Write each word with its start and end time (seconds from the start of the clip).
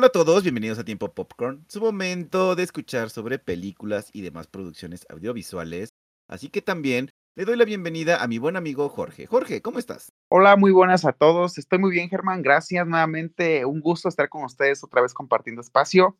Hola 0.00 0.06
a 0.06 0.12
todos, 0.12 0.42
bienvenidos 0.44 0.78
a 0.78 0.84
Tiempo 0.86 1.12
Popcorn, 1.12 1.66
su 1.68 1.78
momento 1.78 2.56
de 2.56 2.62
escuchar 2.62 3.10
sobre 3.10 3.38
películas 3.38 4.08
y 4.14 4.22
demás 4.22 4.46
producciones 4.46 5.04
audiovisuales. 5.10 5.92
Así 6.26 6.48
que 6.48 6.62
también 6.62 7.10
le 7.34 7.44
doy 7.44 7.58
la 7.58 7.66
bienvenida 7.66 8.22
a 8.22 8.26
mi 8.26 8.38
buen 8.38 8.56
amigo 8.56 8.88
Jorge. 8.88 9.26
Jorge, 9.26 9.60
¿cómo 9.60 9.78
estás? 9.78 10.10
Hola, 10.28 10.56
muy 10.56 10.72
buenas 10.72 11.04
a 11.04 11.12
todos. 11.12 11.58
Estoy 11.58 11.80
muy 11.80 11.90
bien, 11.90 12.08
Germán. 12.08 12.40
Gracias 12.40 12.86
nuevamente. 12.86 13.66
Un 13.66 13.82
gusto 13.82 14.08
estar 14.08 14.30
con 14.30 14.44
ustedes 14.44 14.82
otra 14.82 15.02
vez 15.02 15.12
compartiendo 15.12 15.60
espacio. 15.60 16.16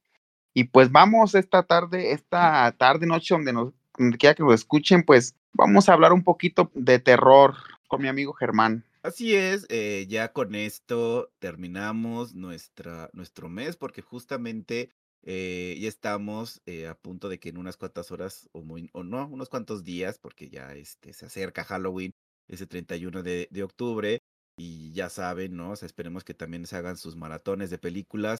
Y 0.53 0.65
pues 0.65 0.93
vamos 0.93 1.35
esta 1.35 1.63
tarde, 1.63 2.13
esta 2.13 2.73
tarde, 2.73 3.07
noche, 3.07 3.33
donde 3.35 3.55
nos 3.55 3.73
quiera 4.19 4.35
que 4.35 4.43
lo 4.43 4.53
escuchen, 4.53 5.05
pues 5.05 5.35
vamos 5.55 5.89
a 5.89 5.95
hablar 5.95 6.13
un 6.13 6.23
poquito 6.23 6.71
de 6.75 6.99
terror 6.99 7.55
con 7.89 8.03
mi 8.03 8.09
amigo 8.09 8.35
Germán. 8.35 8.85
Así 9.03 9.35
es, 9.35 9.67
eh, 9.71 10.07
ya 10.09 10.33
con 10.33 10.55
esto 10.55 11.33
terminamos 11.39 12.35
nuestra, 12.35 13.09
nuestro 13.15 13.49
mes 13.49 13.77
porque 13.77 14.03
justamente 14.03 14.91
eh, 15.23 15.77
ya 15.81 15.89
estamos 15.89 16.61
eh, 16.67 16.87
a 16.87 16.95
punto 16.99 17.31
de 17.31 17.39
que 17.41 17.49
en 17.49 17.57
unas 17.59 17.79
cuantas 17.79 18.11
horas 18.11 18.49
o, 18.53 18.63
muy- 18.63 18.91
o 18.93 19.03
no, 19.03 19.27
unos 19.29 19.49
cuantos 19.49 19.85
días, 19.85 20.19
porque 20.19 20.51
ya 20.51 20.75
este, 20.75 21.15
se 21.15 21.25
acerca 21.27 21.65
Halloween, 21.65 22.13
ese 22.47 22.67
31 22.67 23.23
de, 23.23 23.49
de 23.51 23.63
octubre, 23.63 24.19
y 24.59 24.93
ya 24.93 25.09
saben, 25.09 25.57
¿no? 25.57 25.71
O 25.71 25.77
sea, 25.77 25.87
esperemos 25.87 26.23
que 26.25 26.35
también 26.35 26.67
se 26.67 26.77
hagan 26.77 26.99
sus 26.99 27.17
maratones 27.17 27.71
de 27.71 27.79
películas. 27.79 28.39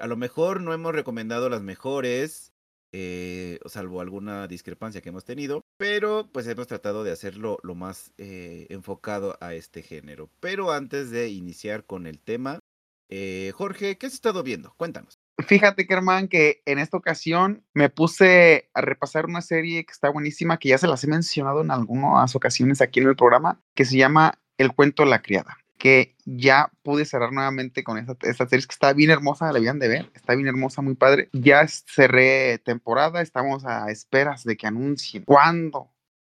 A 0.00 0.06
lo 0.06 0.16
mejor 0.16 0.60
no 0.62 0.72
hemos 0.72 0.92
recomendado 0.94 1.48
las 1.50 1.62
mejores, 1.62 2.52
eh, 2.92 3.58
salvo 3.66 4.00
alguna 4.00 4.46
discrepancia 4.48 5.00
que 5.00 5.10
hemos 5.10 5.24
tenido, 5.24 5.62
pero 5.76 6.28
pues 6.32 6.46
hemos 6.46 6.66
tratado 6.66 7.04
de 7.04 7.12
hacerlo 7.12 7.58
lo 7.62 7.74
más 7.74 8.12
eh, 8.18 8.66
enfocado 8.70 9.36
a 9.40 9.54
este 9.54 9.82
género. 9.82 10.30
Pero 10.40 10.72
antes 10.72 11.10
de 11.10 11.28
iniciar 11.28 11.84
con 11.84 12.06
el 12.06 12.20
tema, 12.20 12.60
eh, 13.08 13.52
Jorge, 13.54 13.98
¿qué 13.98 14.06
has 14.06 14.14
estado 14.14 14.42
viendo? 14.42 14.74
Cuéntanos. 14.76 15.18
Fíjate, 15.46 15.86
Germán, 15.86 16.28
que 16.28 16.62
en 16.66 16.78
esta 16.78 16.96
ocasión 16.96 17.64
me 17.72 17.90
puse 17.90 18.70
a 18.74 18.80
repasar 18.80 19.26
una 19.26 19.40
serie 19.40 19.84
que 19.84 19.92
está 19.92 20.10
buenísima, 20.10 20.58
que 20.58 20.70
ya 20.70 20.78
se 20.78 20.88
las 20.88 21.04
he 21.04 21.06
mencionado 21.06 21.60
en 21.60 21.70
algunas 21.70 22.34
ocasiones 22.34 22.80
aquí 22.80 23.00
en 23.00 23.08
el 23.08 23.16
programa, 23.16 23.60
que 23.74 23.84
se 23.84 23.96
llama 23.96 24.40
El 24.56 24.72
cuento 24.74 25.04
de 25.04 25.10
la 25.10 25.22
criada, 25.22 25.56
que 25.78 26.16
ya 26.24 26.70
pude 26.82 27.04
cerrar 27.04 27.32
nuevamente 27.32 27.84
con 27.84 27.98
esta, 27.98 28.16
serie, 28.48 28.66
que 28.66 28.72
está 28.72 28.92
bien 28.92 29.10
hermosa, 29.10 29.50
la 29.52 29.58
habían 29.58 29.78
de 29.78 29.88
ver, 29.88 30.10
está 30.14 30.34
bien 30.34 30.48
hermosa, 30.48 30.82
muy 30.82 30.94
padre. 30.94 31.28
Ya 31.32 31.66
cerré 31.68 32.58
temporada, 32.58 33.22
estamos 33.22 33.64
a 33.64 33.90
esperas 33.90 34.44
de 34.44 34.56
que 34.56 34.66
anuncien 34.66 35.24
cuándo 35.24 35.90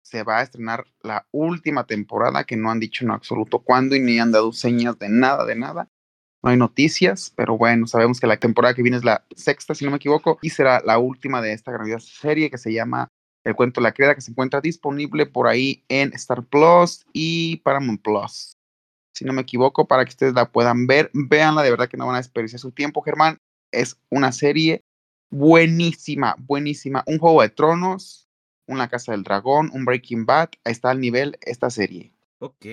se 0.03 0.23
va 0.23 0.39
a 0.39 0.43
estrenar 0.43 0.85
la 1.01 1.27
última 1.31 1.85
temporada, 1.85 2.43
que 2.43 2.57
no 2.57 2.69
han 2.69 2.79
dicho 2.79 3.03
en 3.03 3.11
absoluto 3.11 3.59
cuándo 3.59 3.95
y 3.95 3.99
ni 3.99 4.19
han 4.19 4.31
dado 4.31 4.51
señas 4.51 4.97
de 4.99 5.09
nada, 5.09 5.45
de 5.45 5.55
nada 5.55 5.87
no 6.43 6.49
hay 6.49 6.57
noticias, 6.57 7.31
pero 7.35 7.57
bueno, 7.57 7.87
sabemos 7.87 8.19
que 8.19 8.27
la 8.27 8.37
temporada 8.37 8.73
que 8.73 8.81
viene 8.81 8.97
es 8.97 9.03
la 9.03 9.25
sexta, 9.35 9.75
si 9.75 9.85
no 9.85 9.91
me 9.91 9.97
equivoco, 9.97 10.39
y 10.41 10.49
será 10.49 10.81
la 10.83 10.97
última 10.97 11.41
de 11.41 11.53
esta 11.53 11.71
grandiosa 11.71 12.07
serie 12.19 12.49
que 12.49 12.57
se 12.57 12.73
llama 12.73 13.09
El 13.43 13.55
cuento 13.55 13.79
de 13.79 13.83
la 13.83 13.93
criada, 13.93 14.15
que 14.15 14.21
se 14.21 14.31
encuentra 14.31 14.61
disponible 14.61 15.25
por 15.25 15.47
ahí 15.47 15.83
en 15.87 16.13
Star 16.13 16.43
Plus 16.43 17.05
y 17.13 17.57
Paramount 17.57 18.01
Plus. 18.01 18.57
Si 19.13 19.25
no 19.25 19.33
me 19.33 19.41
equivoco, 19.41 19.87
para 19.87 20.05
que 20.05 20.09
ustedes 20.09 20.33
la 20.33 20.51
puedan 20.51 20.87
ver, 20.87 21.11
véanla, 21.13 21.63
de 21.63 21.71
verdad 21.71 21.89
que 21.89 21.97
no 21.97 22.05
van 22.05 22.15
a 22.15 22.19
desperdiciar 22.19 22.59
su 22.59 22.71
tiempo, 22.71 23.01
Germán. 23.01 23.39
Es 23.71 23.99
una 24.09 24.31
serie 24.31 24.83
buenísima, 25.29 26.35
buenísima. 26.39 27.03
Un 27.07 27.19
juego 27.19 27.41
de 27.41 27.49
tronos, 27.49 28.29
una 28.67 28.89
casa 28.89 29.11
del 29.11 29.23
dragón, 29.23 29.69
un 29.73 29.85
Breaking 29.85 30.25
Bad, 30.25 30.49
está 30.63 30.91
al 30.91 30.99
nivel 30.99 31.37
esta 31.41 31.69
serie. 31.69 32.13
Ok, 32.39 32.65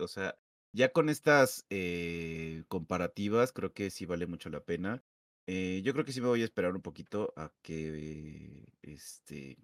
o 0.00 0.08
sea, 0.08 0.36
ya 0.72 0.90
con 0.90 1.08
estas 1.08 1.66
eh, 1.70 2.64
comparativas, 2.68 3.52
creo 3.52 3.72
que 3.72 3.90
sí 3.90 4.06
vale 4.06 4.26
mucho 4.26 4.50
la 4.50 4.64
pena. 4.64 5.02
Eh, 5.46 5.82
yo 5.84 5.92
creo 5.92 6.04
que 6.04 6.12
sí 6.12 6.20
me 6.20 6.28
voy 6.28 6.42
a 6.42 6.44
esperar 6.44 6.74
un 6.74 6.82
poquito 6.82 7.32
a 7.36 7.52
que 7.62 8.64
este 8.82 9.58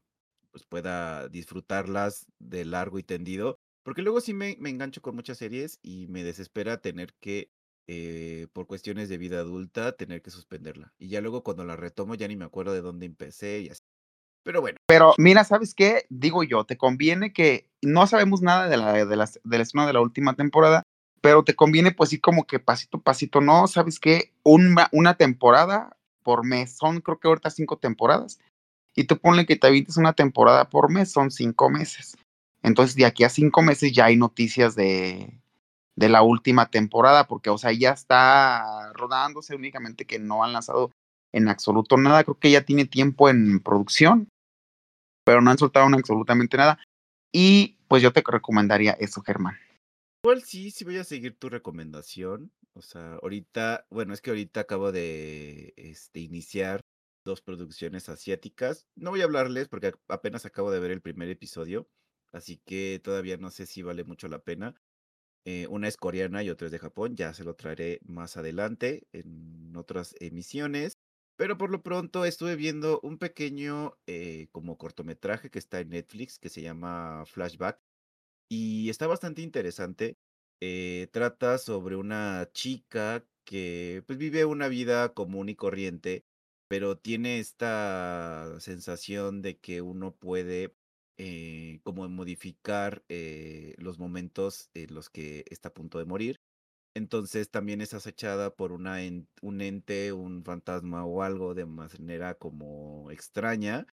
pues 0.50 0.64
pueda 0.64 1.28
disfrutarlas 1.28 2.26
de 2.38 2.64
largo 2.64 2.98
y 2.98 3.02
tendido, 3.02 3.60
porque 3.82 4.02
luego 4.02 4.20
sí 4.20 4.34
me, 4.34 4.56
engancho 4.64 5.02
con 5.02 5.14
muchas 5.14 5.38
series 5.38 5.78
y 5.82 6.06
me 6.08 6.24
desespera 6.24 6.80
tener 6.80 7.14
que, 7.20 7.50
eh, 7.86 8.46
por 8.52 8.66
cuestiones 8.66 9.08
de 9.08 9.18
vida 9.18 9.38
adulta, 9.40 9.92
tener 9.92 10.22
que 10.22 10.30
suspenderla. 10.30 10.92
Y 10.98 11.08
ya 11.08 11.20
luego 11.20 11.42
cuando 11.42 11.64
la 11.64 11.76
retomo 11.76 12.14
ya 12.14 12.28
ni 12.28 12.36
me 12.36 12.44
acuerdo 12.44 12.72
de 12.72 12.82
dónde 12.82 13.06
empecé 13.06 13.60
y 13.60 13.70
así. 13.70 13.80
Pero 14.44 14.60
bueno, 14.60 14.78
Pero 14.86 15.14
mira, 15.18 15.44
¿sabes 15.44 15.74
qué? 15.74 16.06
Digo 16.08 16.42
yo, 16.42 16.64
te 16.64 16.76
conviene 16.76 17.32
que 17.32 17.68
no 17.82 18.06
sabemos 18.06 18.40
nada 18.40 18.68
de 18.68 18.76
la, 18.76 19.04
de 19.04 19.16
las, 19.16 19.40
del 19.44 19.60
estreno 19.60 19.86
de 19.86 19.92
la 19.92 20.00
última 20.00 20.34
temporada, 20.34 20.82
pero 21.20 21.44
te 21.44 21.54
conviene 21.54 21.92
pues 21.92 22.10
sí 22.10 22.18
como 22.18 22.46
que 22.46 22.58
pasito 22.58 23.00
pasito, 23.00 23.40
¿no? 23.40 23.66
¿Sabes 23.66 23.98
qué? 23.98 24.32
Una, 24.44 24.88
una 24.92 25.16
temporada 25.16 25.96
por 26.22 26.44
mes, 26.44 26.76
son 26.76 27.00
creo 27.00 27.18
que 27.18 27.28
ahorita 27.28 27.50
cinco 27.50 27.78
temporadas, 27.78 28.38
y 28.94 29.04
tú 29.04 29.18
ponle 29.18 29.46
que 29.46 29.56
te 29.56 29.66
avientes 29.66 29.96
una 29.96 30.12
temporada 30.12 30.68
por 30.68 30.90
mes, 30.90 31.10
son 31.10 31.30
cinco 31.30 31.70
meses. 31.70 32.16
Entonces 32.62 32.96
de 32.96 33.06
aquí 33.06 33.24
a 33.24 33.28
cinco 33.28 33.62
meses 33.62 33.92
ya 33.92 34.06
hay 34.06 34.16
noticias 34.16 34.74
de, 34.74 35.40
de 35.96 36.08
la 36.08 36.22
última 36.22 36.70
temporada, 36.70 37.26
porque 37.26 37.50
o 37.50 37.58
sea, 37.58 37.72
ya 37.72 37.90
está 37.90 38.92
rodándose 38.94 39.54
únicamente 39.54 40.04
que 40.04 40.18
no 40.18 40.44
han 40.44 40.52
lanzado 40.52 40.90
en 41.32 41.48
absoluto 41.48 41.96
nada, 41.96 42.24
creo 42.24 42.38
que 42.38 42.50
ya 42.50 42.62
tiene 42.62 42.84
tiempo 42.84 43.28
en 43.28 43.60
producción, 43.60 44.28
pero 45.24 45.40
no 45.40 45.50
han 45.50 45.58
soltado 45.58 45.86
absolutamente 45.86 46.56
nada. 46.56 46.78
Y 47.32 47.76
pues 47.88 48.02
yo 48.02 48.12
te 48.12 48.22
recomendaría 48.26 48.92
eso, 48.92 49.22
Germán. 49.22 49.56
Igual 50.24 50.42
sí, 50.42 50.70
sí 50.70 50.84
voy 50.84 50.98
a 50.98 51.04
seguir 51.04 51.38
tu 51.38 51.48
recomendación. 51.48 52.50
O 52.74 52.82
sea, 52.82 53.14
ahorita, 53.22 53.86
bueno, 53.90 54.14
es 54.14 54.20
que 54.20 54.30
ahorita 54.30 54.60
acabo 54.60 54.92
de 54.92 55.74
este, 55.76 56.20
iniciar 56.20 56.80
dos 57.24 57.40
producciones 57.40 58.08
asiáticas. 58.08 58.86
No 58.96 59.10
voy 59.10 59.20
a 59.20 59.24
hablarles 59.24 59.68
porque 59.68 59.92
apenas 60.08 60.46
acabo 60.46 60.70
de 60.70 60.80
ver 60.80 60.92
el 60.92 61.02
primer 61.02 61.28
episodio, 61.28 61.88
así 62.32 62.58
que 62.64 63.00
todavía 63.02 63.36
no 63.38 63.50
sé 63.50 63.66
si 63.66 63.82
vale 63.82 64.04
mucho 64.04 64.28
la 64.28 64.40
pena. 64.42 64.74
Eh, 65.46 65.66
una 65.68 65.88
es 65.88 65.96
coreana 65.96 66.42
y 66.42 66.50
otra 66.50 66.66
es 66.66 66.72
de 66.72 66.78
Japón, 66.78 67.16
ya 67.16 67.32
se 67.34 67.44
lo 67.44 67.54
traeré 67.56 68.00
más 68.04 68.36
adelante 68.36 69.08
en 69.12 69.74
otras 69.76 70.14
emisiones. 70.20 70.94
Pero 71.36 71.56
por 71.58 71.70
lo 71.70 71.82
pronto 71.82 72.24
estuve 72.24 72.56
viendo 72.56 73.00
un 73.02 73.18
pequeño 73.18 73.98
eh, 74.06 74.48
como 74.52 74.76
cortometraje 74.78 75.50
que 75.50 75.58
está 75.60 75.80
en 75.80 75.90
Netflix 75.90 76.38
que 76.38 76.48
se 76.50 76.62
llama 76.62 77.24
Flashback 77.26 77.80
y 78.48 78.88
está 78.90 79.06
bastante 79.06 79.42
interesante. 79.42 80.16
eh, 80.60 81.08
trata 81.12 81.58
sobre 81.58 81.94
una 81.96 82.48
chica 82.52 83.24
que 83.44 84.02
pues 84.06 84.18
vive 84.18 84.44
una 84.44 84.66
vida 84.68 85.14
común 85.14 85.48
y 85.48 85.54
corriente, 85.56 86.24
pero 86.68 86.98
tiene 86.98 87.38
esta 87.38 88.56
sensación 88.60 89.40
de 89.42 89.58
que 89.60 89.82
uno 89.82 90.16
puede 90.16 90.74
eh, 91.18 91.80
como 91.84 92.08
modificar 92.08 93.04
eh, 93.08 93.74
los 93.78 93.98
momentos 93.98 94.70
en 94.74 94.94
los 94.94 95.10
que 95.10 95.44
está 95.50 95.70
a 95.70 95.74
punto 95.74 95.98
de 95.98 96.04
morir. 96.04 96.40
Entonces 96.94 97.50
también 97.50 97.80
es 97.80 97.94
acechada 97.94 98.54
por 98.56 98.72
una 98.72 98.98
un 99.42 99.60
ente, 99.60 100.12
un 100.12 100.44
fantasma 100.44 101.04
o 101.04 101.22
algo 101.22 101.54
de 101.54 101.66
manera 101.66 102.34
como 102.34 103.10
extraña 103.10 103.86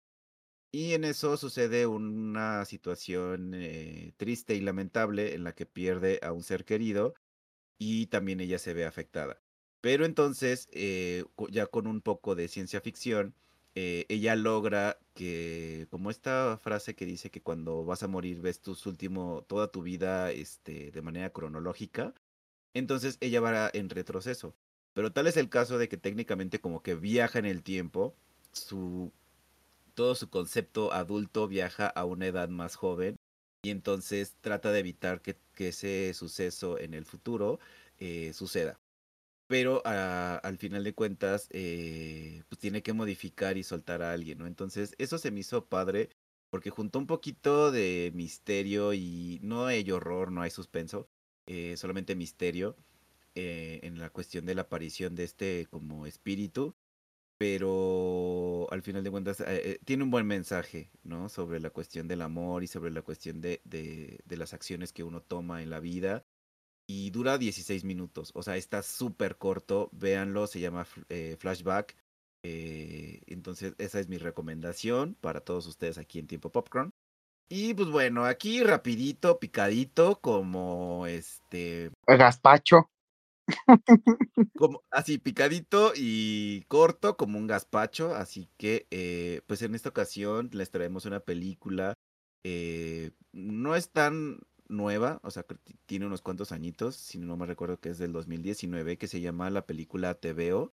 y 0.73 0.95
en 0.95 1.05
eso 1.05 1.37
sucede 1.37 1.87
una 1.87 2.65
situación 2.65 3.53
eh, 3.55 4.15
triste 4.17 4.55
y 4.55 4.61
lamentable 4.61 5.35
en 5.35 5.45
la 5.45 5.55
que 5.55 5.67
pierde 5.67 6.21
a 6.23 6.33
un 6.33 6.43
ser 6.43 6.65
querido 6.65 7.15
y 7.79 8.07
también 8.07 8.41
ella 8.41 8.59
se 8.59 8.75
ve 8.75 8.87
afectada. 8.87 9.43
Pero 9.81 10.07
entonces, 10.07 10.69
ya 11.51 11.67
con 11.67 11.87
un 11.89 12.03
poco 12.03 12.35
de 12.37 12.49
ciencia 12.49 12.81
ficción, 12.81 13.35
eh, 13.75 14.07
ella 14.09 14.37
logra 14.37 14.99
que, 15.15 15.87
como 15.91 16.11
esta 16.11 16.59
frase 16.59 16.95
que 16.95 17.07
dice 17.07 17.31
que 17.31 17.43
cuando 17.43 17.85
vas 17.85 18.03
a 18.03 18.09
morir 18.09 18.41
ves 18.41 18.61
tus 18.61 18.87
último, 18.87 19.45
toda 19.49 19.71
tu 19.71 19.83
vida 19.83 20.31
este, 20.31 20.91
de 20.91 21.03
manera 21.03 21.31
cronológica, 21.31 22.15
entonces 22.75 23.19
ella 23.21 23.41
va 23.41 23.71
en 23.73 23.91
retroceso. 23.91 24.55
Pero 24.95 25.13
tal 25.13 25.27
es 25.27 25.37
el 25.37 25.49
caso 25.49 25.79
de 25.79 25.89
que 25.89 25.97
técnicamente 25.97 26.61
como 26.61 26.83
que 26.83 26.95
viaja 26.95 27.39
en 27.39 27.47
el 27.47 27.63
tiempo, 27.63 28.15
su 28.53 29.13
todo 29.95 30.15
su 30.15 30.31
concepto 30.31 30.93
adulto 30.93 31.49
viaja 31.49 31.87
a 31.87 32.05
una 32.05 32.27
edad 32.27 32.49
más 32.49 32.77
joven 32.77 33.17
y 33.63 33.71
entonces 33.71 34.37
trata 34.41 34.73
de 34.73 34.81
evitar 34.81 35.21
que, 35.23 35.37
que 35.55 35.69
ese 35.69 36.13
suceso 36.15 36.79
en 36.79 36.95
el 36.95 37.05
futuro 37.05 37.61
eh, 37.99 38.33
suceda. 38.35 38.81
Pero 39.53 39.83
ah, 39.85 40.41
al 40.45 40.57
final 40.57 40.83
de 40.83 40.95
cuentas, 40.95 41.47
eh, 41.51 42.43
pues 42.49 42.59
tiene 42.59 42.83
que 42.83 42.95
modificar 42.95 43.59
y 43.59 43.63
soltar 43.63 44.01
a 44.03 44.13
alguien, 44.13 44.39
¿no? 44.39 44.47
Entonces, 44.47 44.95
eso 44.97 45.19
se 45.19 45.31
me 45.31 45.41
hizo 45.41 45.67
padre 45.67 46.09
porque 46.49 46.71
juntó 46.71 46.99
un 46.99 47.07
poquito 47.07 47.71
de 47.71 48.13
misterio 48.15 48.95
y 48.95 49.41
no 49.43 49.67
hay 49.67 49.91
horror, 49.91 50.33
no 50.33 50.41
hay 50.41 50.51
suspenso, 50.51 51.07
eh, 51.47 51.77
solamente 51.77 52.17
misterio 52.17 52.77
eh, 53.35 53.81
en 53.83 53.99
la 53.99 54.09
cuestión 54.09 54.47
de 54.47 54.55
la 54.55 54.63
aparición 54.63 55.15
de 55.17 55.25
este 55.25 55.67
como 55.71 56.07
espíritu 56.07 56.75
pero 57.39 58.69
al 58.71 58.83
final 58.83 59.05
de 59.05 59.11
cuentas 59.11 59.45
tiene 59.85 60.05
un 60.05 60.11
buen 60.11 60.27
mensaje, 60.27 60.91
¿no? 61.05 61.29
Sobre 61.29 61.61
la 61.61 61.71
cuestión 61.71 62.09
del 62.09 62.23
amor 62.23 62.63
y 62.63 62.69
sobre 62.69 62.91
la 62.93 63.03
cuestión 63.03 63.41
de 63.41 63.61
las 64.29 64.55
acciones 64.55 64.93
que 64.93 65.05
uno 65.05 65.23
toma 65.23 65.63
en 65.63 65.71
la 65.71 65.81
vida. 65.81 66.25
Y 66.93 67.11
dura 67.11 67.39
16 67.39 67.85
minutos. 67.85 68.33
O 68.35 68.43
sea, 68.43 68.57
está 68.59 68.83
súper 68.83 69.39
corto. 69.39 69.89
Véanlo, 69.93 70.47
se 70.47 70.61
llama 70.61 70.87
eh, 71.09 71.37
Flashback. 71.39 71.97
Eh, 72.45 73.23
entonces, 73.27 73.75
esa 73.79 73.99
es 73.99 74.09
mi 74.09 74.19
recomendación 74.19 75.17
para 75.21 75.41
todos 75.41 75.67
ustedes 75.67 75.97
aquí 75.97 76.19
en 76.19 76.27
Tiempo 76.27 76.53
Popcorn. 76.53 76.93
Y 77.49 77.73
pues 77.73 77.89
bueno, 77.89 78.27
aquí 78.27 78.63
rapidito, 78.63 79.39
picadito, 79.39 80.21
como 80.21 81.07
este... 81.07 81.91
Gaspacho. 82.07 82.91
Como, 84.57 84.83
así, 84.91 85.19
picadito 85.19 85.93
y 85.97 86.63
corto, 86.69 87.17
como 87.17 87.39
un 87.39 87.49
gazpacho. 87.49 88.15
Así 88.15 88.49
que, 88.57 88.87
eh, 88.91 89.41
pues 89.47 89.63
en 89.63 89.75
esta 89.75 89.89
ocasión 89.89 90.49
les 90.53 90.71
traemos 90.71 91.07
una 91.07 91.21
película. 91.21 91.95
Eh, 92.45 93.11
no 93.33 93.75
es 93.75 93.91
tan 93.91 94.39
nueva, 94.73 95.21
o 95.23 95.31
sea, 95.31 95.45
tiene 95.87 96.07
unos 96.07 96.23
cuantos 96.23 96.53
añitos, 96.53 96.97
si 96.97 97.19
no 97.19 97.37
me 97.37 97.47
recuerdo 97.47 97.79
que 97.79 97.91
es 97.91 97.99
del 97.99 98.13
2019, 98.13 98.99
que 98.99 99.09
se 99.09 99.21
llama 99.21 99.51
la 99.51 99.67
película 99.67 100.15
TVO. 100.15 100.73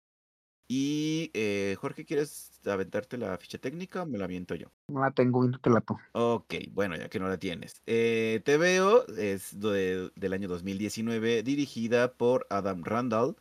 Y 0.69 1.31
eh, 1.34 1.76
Jorge, 1.78 2.04
¿quieres 2.04 2.60
aventarte 2.66 3.16
la 3.19 3.37
ficha 3.38 3.58
técnica 3.58 4.02
o 4.02 4.06
me 4.06 4.19
la 4.19 4.25
aviento 4.25 4.56
yo? 4.56 4.72
No 4.88 5.00
la 5.00 5.12
tengo, 5.12 5.44
la 5.46 5.81
tú. 5.81 5.96
Ok, 6.12 6.54
bueno, 6.72 6.96
ya 6.96 7.08
que 7.08 7.20
no 7.20 7.28
la 7.28 7.38
tienes. 7.38 7.82
Eh, 7.87 8.43
TVO 8.44 9.06
es 9.16 9.58
del 9.60 10.32
año 10.32 10.48
2019, 10.48 11.44
dirigida 11.44 12.14
por 12.14 12.46
Adam 12.50 12.82
Randall, 12.82 13.37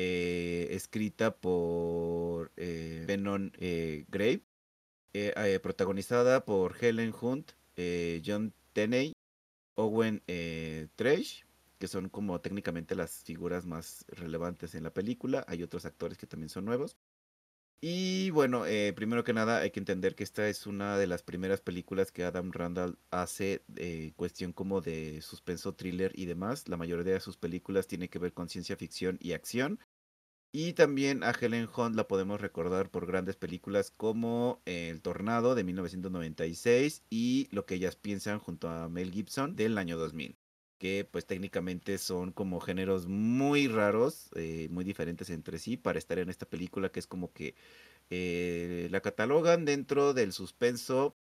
eh, 0.00 0.68
escrita 0.76 1.34
por 1.34 2.52
eh, 2.56 3.02
Benon 3.08 3.50
eh, 3.58 4.04
Grave, 4.06 4.44
protagonizada 5.60 6.44
por 6.44 6.76
Helen 6.80 7.12
Hunt, 7.20 7.50
John 8.24 8.54
Tenney, 8.74 9.16
Owen 9.78 10.22
Trash 10.96 11.42
que 11.78 11.88
son 11.88 12.08
como 12.08 12.40
técnicamente 12.40 12.94
las 12.94 13.22
figuras 13.24 13.64
más 13.64 14.04
relevantes 14.08 14.74
en 14.74 14.82
la 14.82 14.92
película. 14.92 15.44
Hay 15.48 15.62
otros 15.62 15.84
actores 15.84 16.18
que 16.18 16.26
también 16.26 16.50
son 16.50 16.64
nuevos. 16.64 16.96
Y 17.80 18.30
bueno, 18.30 18.66
eh, 18.66 18.92
primero 18.92 19.22
que 19.22 19.32
nada 19.32 19.60
hay 19.60 19.70
que 19.70 19.78
entender 19.78 20.16
que 20.16 20.24
esta 20.24 20.48
es 20.48 20.66
una 20.66 20.98
de 20.98 21.06
las 21.06 21.22
primeras 21.22 21.60
películas 21.60 22.10
que 22.10 22.24
Adam 22.24 22.50
Randall 22.50 22.98
hace 23.12 23.62
eh, 23.76 24.12
cuestión 24.16 24.52
como 24.52 24.80
de 24.80 25.22
suspenso, 25.22 25.74
thriller 25.74 26.10
y 26.16 26.26
demás. 26.26 26.68
La 26.68 26.76
mayoría 26.76 27.12
de 27.14 27.20
sus 27.20 27.36
películas 27.36 27.86
tiene 27.86 28.08
que 28.08 28.18
ver 28.18 28.32
con 28.32 28.48
ciencia 28.48 28.76
ficción 28.76 29.16
y 29.20 29.32
acción. 29.32 29.78
Y 30.52 30.72
también 30.72 31.22
a 31.24 31.30
Helen 31.32 31.68
Hunt 31.74 31.94
la 31.94 32.08
podemos 32.08 32.40
recordar 32.40 32.90
por 32.90 33.06
grandes 33.06 33.36
películas 33.36 33.90
como 33.90 34.62
El 34.64 35.02
Tornado 35.02 35.54
de 35.54 35.64
1996 35.64 37.04
y 37.10 37.48
Lo 37.50 37.66
que 37.66 37.74
ellas 37.74 37.96
piensan 37.96 38.38
junto 38.38 38.68
a 38.68 38.88
Mel 38.88 39.12
Gibson 39.12 39.56
del 39.56 39.76
año 39.78 39.98
2000 39.98 40.38
que 40.78 41.04
pues 41.10 41.26
técnicamente 41.26 41.98
son 41.98 42.30
como 42.32 42.60
géneros 42.60 43.08
muy 43.08 43.66
raros, 43.66 44.30
eh, 44.36 44.68
muy 44.70 44.84
diferentes 44.84 45.28
entre 45.30 45.58
sí 45.58 45.76
para 45.76 45.98
estar 45.98 46.18
en 46.20 46.30
esta 46.30 46.46
película 46.46 46.90
que 46.92 47.00
es 47.00 47.06
como 47.08 47.32
que 47.32 47.56
eh, 48.10 48.88
la 48.90 49.00
catalogan 49.00 49.64
dentro 49.64 50.14
del 50.14 50.32
suspenso, 50.32 51.16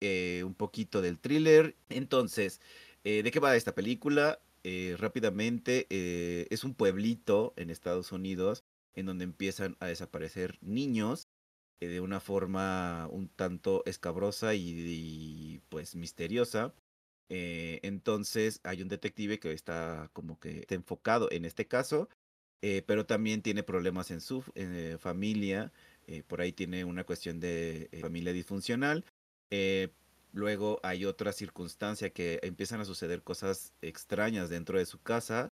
eh, 0.00 0.42
un 0.46 0.54
poquito 0.54 1.02
del 1.02 1.18
thriller. 1.20 1.76
Entonces, 1.90 2.60
¿de 3.04 3.30
qué 3.32 3.40
va 3.40 3.56
esta 3.56 3.74
película? 3.74 4.40
Rápidamente, 4.98 5.86
es 5.90 6.64
un 6.64 6.74
pueblito 6.74 7.54
en 7.56 7.70
Estados 7.70 8.12
Unidos 8.12 8.64
en 8.94 9.06
donde 9.06 9.24
empiezan 9.24 9.76
a 9.80 9.86
desaparecer 9.86 10.58
niños 10.60 11.28
de 11.80 12.00
una 12.00 12.20
forma 12.20 13.08
un 13.10 13.28
tanto 13.28 13.82
escabrosa 13.86 14.54
y 14.54 15.60
pues 15.68 15.94
misteriosa. 15.94 16.74
Eh, 17.28 17.80
entonces 17.82 18.60
hay 18.62 18.82
un 18.82 18.88
detective 18.88 19.38
que 19.40 19.52
está 19.52 20.10
como 20.12 20.38
que 20.38 20.60
está 20.60 20.74
enfocado 20.74 21.30
en 21.30 21.44
este 21.44 21.66
caso, 21.66 22.08
eh, 22.62 22.82
pero 22.86 23.06
también 23.06 23.42
tiene 23.42 23.62
problemas 23.62 24.10
en 24.10 24.20
su 24.20 24.44
eh, 24.54 24.96
familia, 25.00 25.72
por 26.28 26.40
ahí 26.40 26.52
tiene 26.52 26.84
una 26.84 27.02
cuestión 27.02 27.40
de 27.40 27.88
familia 28.00 28.32
disfuncional. 28.32 29.04
Luego 30.36 30.78
hay 30.82 31.04
otra 31.04 31.32
circunstancia 31.32 32.10
que 32.10 32.38
empiezan 32.42 32.80
a 32.80 32.84
suceder 32.84 33.22
cosas 33.22 33.72
extrañas 33.80 34.50
dentro 34.50 34.78
de 34.78 34.86
su 34.86 35.00
casa 35.00 35.48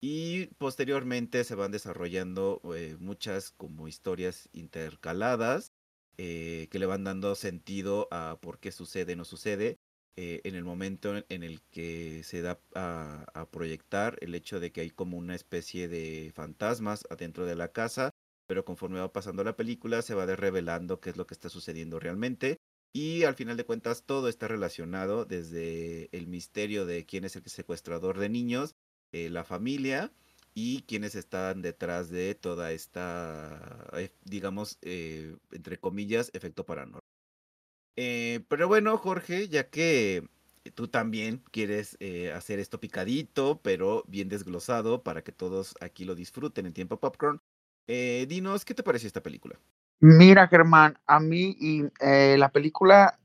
y 0.00 0.46
posteriormente 0.58 1.42
se 1.44 1.54
van 1.54 1.72
desarrollando 1.72 2.60
muchas 3.00 3.50
como 3.50 3.88
historias 3.88 4.48
intercaladas 4.52 5.72
que 6.16 6.68
le 6.70 6.86
van 6.86 7.04
dando 7.04 7.34
sentido 7.34 8.08
a 8.10 8.38
por 8.40 8.58
qué 8.58 8.72
sucede 8.72 9.16
no 9.16 9.24
sucede 9.24 9.78
eh, 10.18 10.40
en 10.44 10.54
el 10.54 10.64
momento 10.64 11.14
en 11.28 11.42
el 11.42 11.60
que 11.70 12.22
se 12.24 12.40
da 12.40 12.58
a, 12.74 13.48
proyectar 13.50 14.16
el 14.22 14.34
hecho 14.34 14.60
de 14.60 14.72
que 14.72 14.80
hay 14.80 14.90
como 14.90 15.18
una 15.18 15.34
especie 15.34 15.88
de 15.88 16.32
fantasmas 16.34 17.04
adentro 17.10 17.44
de 17.44 17.54
la 17.54 17.68
casa, 17.68 18.10
pero 18.46 18.64
conforme 18.64 18.98
va 18.98 19.12
pasando 19.12 19.44
la 19.44 19.56
película 19.56 20.00
se 20.00 20.14
va 20.14 20.24
revelando 20.24 21.00
qué 21.00 21.10
es 21.10 21.18
lo 21.18 21.26
que 21.26 21.34
está 21.34 21.50
sucediendo 21.50 22.00
realmente 22.00 22.56
y 22.92 23.24
al 23.24 23.34
final 23.34 23.56
de 23.56 23.64
cuentas 23.64 24.04
todo 24.04 24.28
está 24.28 24.48
relacionado 24.48 25.24
desde 25.24 26.08
el 26.16 26.26
misterio 26.26 26.86
de 26.86 27.06
quién 27.06 27.24
es 27.24 27.36
el 27.36 27.42
secuestrador 27.44 28.18
de 28.18 28.28
niños, 28.28 28.76
eh, 29.12 29.30
la 29.30 29.44
familia 29.44 30.12
y 30.54 30.82
quiénes 30.82 31.14
están 31.14 31.62
detrás 31.62 32.10
de 32.10 32.34
toda 32.34 32.72
esta, 32.72 33.88
eh, 33.94 34.10
digamos, 34.24 34.78
entre 34.82 35.78
comillas, 35.78 36.30
efecto 36.34 36.64
paranormal. 36.64 37.02
Eh, 37.96 38.40
pero 38.48 38.68
bueno, 38.68 38.96
Jorge, 38.98 39.48
ya 39.48 39.70
que 39.70 40.28
tú 40.74 40.88
también 40.88 41.42
quieres 41.50 41.96
eh, 42.00 42.32
hacer 42.32 42.58
esto 42.58 42.78
picadito, 42.80 43.60
pero 43.62 44.04
bien 44.06 44.28
desglosado 44.28 45.02
para 45.02 45.22
que 45.24 45.32
todos 45.32 45.74
aquí 45.80 46.04
lo 46.04 46.14
disfruten 46.14 46.66
en 46.66 46.74
tiempo 46.74 47.00
popcorn, 47.00 47.40
eh, 47.86 48.26
dinos, 48.28 48.64
¿qué 48.64 48.74
te 48.74 48.82
pareció 48.82 49.06
esta 49.06 49.22
película? 49.22 49.58
Mira, 50.00 50.48
Germán, 50.48 50.98
a 51.06 51.20
mí 51.20 51.56
y, 51.58 51.84
la 52.36 52.50
película 52.50 53.18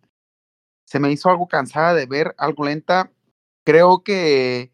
se 0.85 0.99
me 0.99 1.11
hizo 1.11 1.29
algo 1.29 1.47
cansada 1.47 1.93
de 1.93 2.05
ver, 2.05 2.35
algo 2.37 2.65
lenta. 2.65 3.11
Creo 3.65 4.03
que 4.03 4.71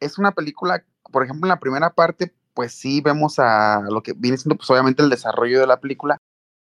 es 0.00 0.18
una 0.18 0.32
película, 0.32 0.84
por 1.12 1.24
ejemplo, 1.24 1.46
en 1.46 1.50
la 1.50 1.60
primera 1.60 1.90
parte, 1.94 2.34
pues 2.54 2.72
sí 2.72 3.00
vemos 3.00 3.38
a 3.38 3.82
lo 3.90 4.02
que 4.02 4.14
viene 4.14 4.38
siendo, 4.38 4.56
pues 4.56 4.70
obviamente 4.70 5.02
el 5.02 5.10
desarrollo 5.10 5.60
de 5.60 5.66
la 5.66 5.80
película, 5.80 6.18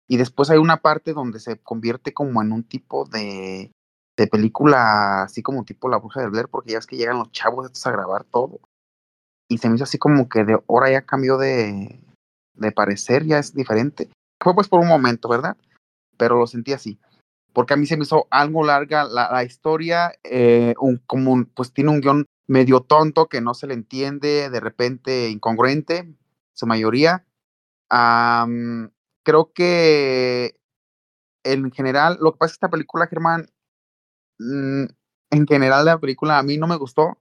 y 0.09 0.17
después 0.17 0.51
hay 0.51 0.59
una 0.59 0.79
parte 0.79 1.13
donde 1.13 1.41
se 1.41 1.59
convierte 1.59 2.13
como 2.13 2.43
en 2.43 2.53
un 2.53 2.65
tipo 2.65 3.07
de, 3.07 3.73
de 4.17 4.27
película, 4.27 5.23
así 5.23 5.43
como 5.43 5.65
tipo 5.65 5.89
La 5.89 5.99
Bruja 5.99 6.21
del 6.21 6.31
Blair, 6.31 6.49
porque 6.49 6.73
ya 6.73 6.79
es 6.79 6.87
que 6.87 6.97
llegan 6.97 7.19
los 7.19 7.33
chavos 7.33 7.87
a 7.87 7.91
grabar 7.91 8.25
todo. 8.25 8.61
Y 9.49 9.59
se 9.59 9.69
me 9.69 9.77
hizo 9.77 9.85
así 9.85 9.99
como 9.99 10.29
que 10.29 10.45
de 10.45 10.59
ahora 10.69 10.91
ya 10.91 11.03
cambió 11.03 11.39
de, 11.39 12.01
de 12.55 12.73
parecer, 12.73 13.25
ya 13.25 13.39
es 13.39 13.55
diferente. 13.55 14.11
Fue 14.43 14.55
pues 14.55 14.69
por 14.69 14.81
un 14.81 14.89
momento, 14.89 15.29
¿verdad? 15.29 15.57
Pero 16.17 16.39
lo 16.39 16.47
sentí 16.47 16.73
así. 16.73 16.99
Porque 17.53 17.75
a 17.75 17.77
mí 17.77 17.87
se 17.87 17.97
me 17.97 18.05
hizo 18.05 18.27
algo 18.31 18.65
larga 18.65 19.05
la, 19.05 19.45
historia, 19.45 20.13
eh, 20.25 20.75
un, 20.81 20.99
como 21.07 21.45
pues 21.55 21.73
tiene 21.73 21.91
un 21.91 22.01
guion 22.01 22.27
medio 22.47 22.81
tonto 22.81 23.29
que 23.29 23.41
no 23.41 23.55
se 23.55 23.67
le 23.67 23.75
entiende, 23.75 24.49
de 24.51 24.61
repente 24.61 25.29
incongruente, 25.29 26.15
su 26.55 26.67
mayoría 26.67 27.27
creo 29.23 29.53
que 29.53 30.57
en 31.45 31.71
general, 31.73 32.19
lo 32.21 32.33
que 32.33 32.39
pasa 32.39 32.53
es 32.53 32.53
que 32.53 32.67
esta 32.67 32.71
película, 32.71 33.07
Germán, 33.07 33.49
mm, 34.39 34.85
en 35.31 35.47
general 35.47 35.85
la 35.85 35.99
película 35.99 36.39
a 36.39 36.43
mí 36.43 36.59
no 36.59 36.67
me 36.67 36.77
gustó. 36.77 37.19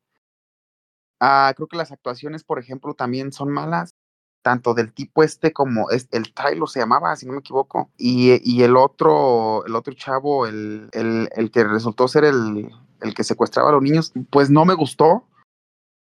Ah, 1.19 1.53
creo 1.55 1.67
que 1.67 1.77
las 1.77 1.91
actuaciones, 1.91 2.43
por 2.43 2.60
ejemplo, 2.60 2.93
también 2.95 3.31
son 3.31 3.51
malas, 3.51 3.93
tanto 4.41 4.74
del 4.74 4.93
tipo 4.93 5.24
este 5.24 5.53
como 5.53 5.89
es, 5.89 6.07
el 6.12 6.33
Tylo 6.33 6.67
se 6.67 6.79
llamaba, 6.79 7.15
si 7.15 7.25
no 7.25 7.33
me 7.33 7.39
equivoco, 7.39 7.91
y, 7.98 8.39
y 8.43 8.63
el 8.63 8.75
otro, 8.75 9.65
el 9.65 9.75
otro 9.75 9.93
chavo, 9.93 10.48
el, 10.48 10.89
el, 10.93 11.29
el 11.36 11.51
que 11.51 11.63
resultó 11.63 12.07
ser 12.07 12.25
el, 12.25 12.71
el 13.01 13.13
que 13.13 13.24
secuestraba 13.24 13.69
a 13.69 13.74
los 13.74 13.81
niños, 13.81 14.13
pues 14.29 14.50
no 14.50 14.65
me 14.65 14.74
gustó. 14.74 15.27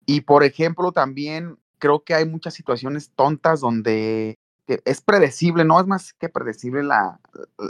Y 0.06 0.22
por 0.22 0.44
ejemplo, 0.44 0.92
también 0.92 1.58
creo 1.78 2.04
que 2.04 2.14
hay 2.14 2.26
muchas 2.26 2.54
situaciones 2.54 3.10
tontas 3.14 3.60
donde 3.60 4.38
es 4.66 5.00
predecible, 5.00 5.64
no 5.64 5.80
es 5.80 5.86
más 5.86 6.12
que 6.14 6.28
predecible 6.28 6.82
la, 6.82 7.20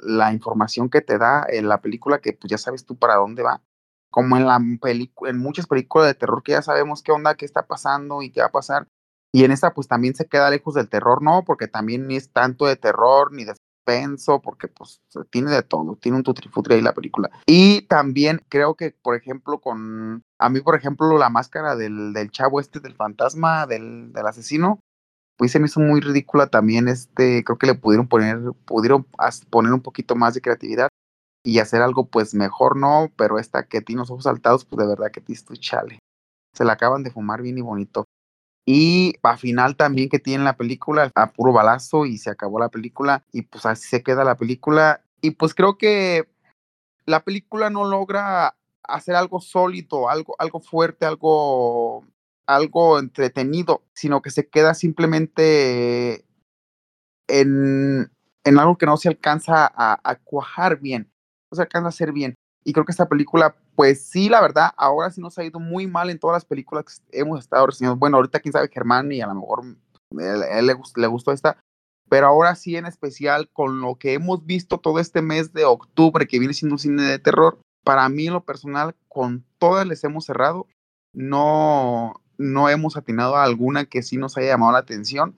la 0.03 0.33
información 0.33 0.89
que 0.89 1.03
te 1.03 1.19
da 1.19 1.47
en 1.49 1.69
la 1.69 1.81
película, 1.81 2.21
que 2.21 2.33
pues 2.33 2.51
ya 2.51 2.59
sabes 2.59 2.87
tú 2.87 2.97
para 2.97 3.17
dónde 3.17 3.43
va. 3.43 3.63
Como 4.11 4.37
en, 4.37 4.47
la 4.47 4.57
en 4.57 5.39
muchas 5.39 5.67
películas 5.67 6.09
de 6.09 6.15
terror 6.15 6.43
que 6.43 6.53
ya 6.53 6.63
sabemos 6.63 7.03
qué 7.03 7.13
onda, 7.13 7.35
qué 7.35 7.45
está 7.45 7.67
pasando 7.67 8.23
y 8.23 8.31
qué 8.31 8.41
va 8.41 8.47
a 8.47 8.53
pasar. 8.53 8.89
Y 9.37 9.45
en 9.45 9.53
esta 9.53 9.75
pues 9.75 9.87
también 9.87 10.15
se 10.15 10.25
queda 10.25 10.49
lejos 10.49 10.73
del 10.73 10.89
terror, 10.89 11.21
¿no? 11.21 11.45
Porque 11.45 11.69
también 11.69 12.07
ni 12.07 12.17
es 12.17 12.31
tanto 12.31 12.65
de 12.65 12.77
terror 12.77 13.35
ni 13.35 13.45
de 13.45 13.53
suspenso, 13.55 14.41
porque 14.41 14.67
pues 14.67 15.03
tiene 15.29 15.51
de 15.51 15.63
todo, 15.63 15.99
tiene 16.01 16.17
un 16.17 16.25
tutrifutri 16.25 16.77
ahí 16.77 16.81
la 16.81 16.95
película. 16.95 17.29
Y 17.45 17.83
también 17.83 18.41
creo 18.49 18.77
que, 18.77 18.93
por 18.93 19.15
ejemplo, 19.15 19.59
con, 19.59 20.23
a 20.39 20.49
mí, 20.49 20.63
por 20.63 20.75
ejemplo, 20.75 21.19
la 21.19 21.29
máscara 21.29 21.77
del, 21.77 22.15
del 22.15 22.31
chavo 22.31 22.61
este, 22.61 22.81
del 22.81 22.95
fantasma, 22.95 23.67
del, 23.67 24.11
del 24.15 24.27
asesino, 24.27 24.81
pues 25.37 25.53
se 25.53 25.59
me 25.59 25.67
hizo 25.67 25.81
muy 25.81 26.01
ridícula 26.01 26.47
también, 26.47 26.89
este, 26.89 27.45
creo 27.45 27.59
que 27.59 27.67
le 27.67 27.75
pudieron 27.75 28.09
poner, 28.09 28.39
pudieron 28.65 29.07
poner 29.51 29.75
un 29.75 29.83
poquito 29.83 30.17
más 30.17 30.33
de 30.33 30.41
creatividad 30.41 30.89
y 31.45 31.59
hacer 31.59 31.83
algo 31.83 32.07
pues 32.07 32.35
mejor, 32.35 32.79
¿no? 32.79 33.13
Pero 33.19 33.39
esta 33.39 33.67
que 33.67 33.83
tiene 33.83 34.01
los 34.01 34.11
ojos 34.11 34.25
saltados, 34.25 34.65
pues 34.65 34.79
de 34.79 34.89
verdad 34.89 35.11
que 35.13 35.21
te 35.21 35.35
chale. 35.59 35.99
se 36.55 36.65
la 36.65 36.73
acaban 36.73 37.03
de 37.03 37.11
fumar 37.11 37.43
bien 37.43 37.59
y 37.59 37.61
bonito. 37.61 38.07
Y 38.69 39.15
a 39.23 39.37
final 39.37 39.77
también 39.77 40.09
que 40.09 40.19
tiene 40.19 40.43
la 40.43 40.57
película, 40.57 41.13
a 41.15 41.33
puro 41.33 41.53
balazo 41.53 42.05
y 42.05 42.19
se 42.19 42.31
acabó 42.31 42.59
la 42.59 42.69
película 42.69 43.25
y 43.33 43.43
pues 43.43 43.65
así 43.65 43.89
se 43.89 44.03
queda 44.03 44.25
la 44.25 44.37
película. 44.37 45.05
Y 45.21 45.31
pues 45.31 45.55
creo 45.55 45.79
que 45.79 46.29
la 47.05 47.23
película 47.23 47.71
no 47.71 47.85
logra 47.85 48.57
hacer 48.83 49.15
algo 49.15 49.41
sólido, 49.41 50.09
algo, 50.11 50.35
algo 50.41 50.61
fuerte, 50.61 51.07
algo, 51.07 52.05
algo 52.47 52.99
entretenido, 52.99 53.85
sino 53.95 54.21
que 54.21 54.31
se 54.31 54.49
queda 54.49 54.75
simplemente 54.75 56.25
en, 57.29 58.11
en 58.45 58.59
algo 58.59 58.77
que 58.79 58.87
no 58.87 58.97
se 58.97 59.09
alcanza 59.09 59.67
a, 59.67 60.01
a 60.03 60.17
cuajar 60.17 60.81
bien, 60.81 61.09
no 61.53 61.57
se 61.57 61.63
alcanza 61.63 61.87
a 61.87 61.91
hacer 61.91 62.13
bien. 62.13 62.35
Y 62.65 62.73
creo 62.73 62.85
que 62.85 62.93
esta 62.93 63.09
película, 63.09 63.55
pues 63.77 64.07
sí, 64.07 64.29
la 64.29 64.41
verdad, 64.41 64.71
ahora 64.77 65.11
sí 65.11 65.21
nos 65.21 65.39
ha 65.39 65.45
ido 65.45 65.61
muy 65.61 65.87
mal 65.87 66.11
en 66.11 66.19
todas 66.19 66.37
las 66.37 66.45
películas 66.45 66.85
que 66.85 67.21
hemos 67.21 67.39
estado 67.39 67.67
reseñando. 67.67 67.99
Bueno, 67.99 68.17
ahorita 68.17 68.41
quién 68.41 68.53
sabe 68.53 68.71
Germán 68.73 69.13
y 69.13 69.21
a 69.21 69.27
lo 69.27 69.35
mejor 69.35 69.65
él, 69.65 70.43
él 70.51 70.67
le, 70.67 70.75
le 70.97 71.07
gustó 71.07 71.33
esta, 71.33 71.59
pero 72.09 72.27
ahora 72.27 72.55
sí 72.55 72.77
en 72.77 72.87
especial 72.87 73.51
con 73.53 73.81
lo 73.81 73.97
que 73.97 74.15
hemos 74.15 74.45
visto 74.47 74.79
todo 74.79 74.99
este 74.99 75.21
mes 75.23 75.53
de 75.53 75.65
octubre 75.67 76.27
que 76.27 76.39
viene 76.39 76.55
siendo 76.55 76.75
un 76.75 76.79
cine 76.79 77.03
de 77.03 77.19
terror, 77.19 77.59
para 77.85 78.09
mí 78.09 78.29
lo 78.29 78.45
personal, 78.45 78.97
con 79.09 79.45
todas 79.59 79.87
les 79.87 80.03
hemos 80.05 80.25
cerrado, 80.25 80.67
no, 81.13 82.15
no 82.39 82.69
hemos 82.69 82.97
atinado 82.97 83.37
a 83.37 83.45
alguna 83.45 83.85
que 83.85 84.03
sí 84.03 84.17
nos 84.17 84.37
haya 84.37 84.49
llamado 84.49 84.73
la 84.73 84.79
atención 84.79 85.37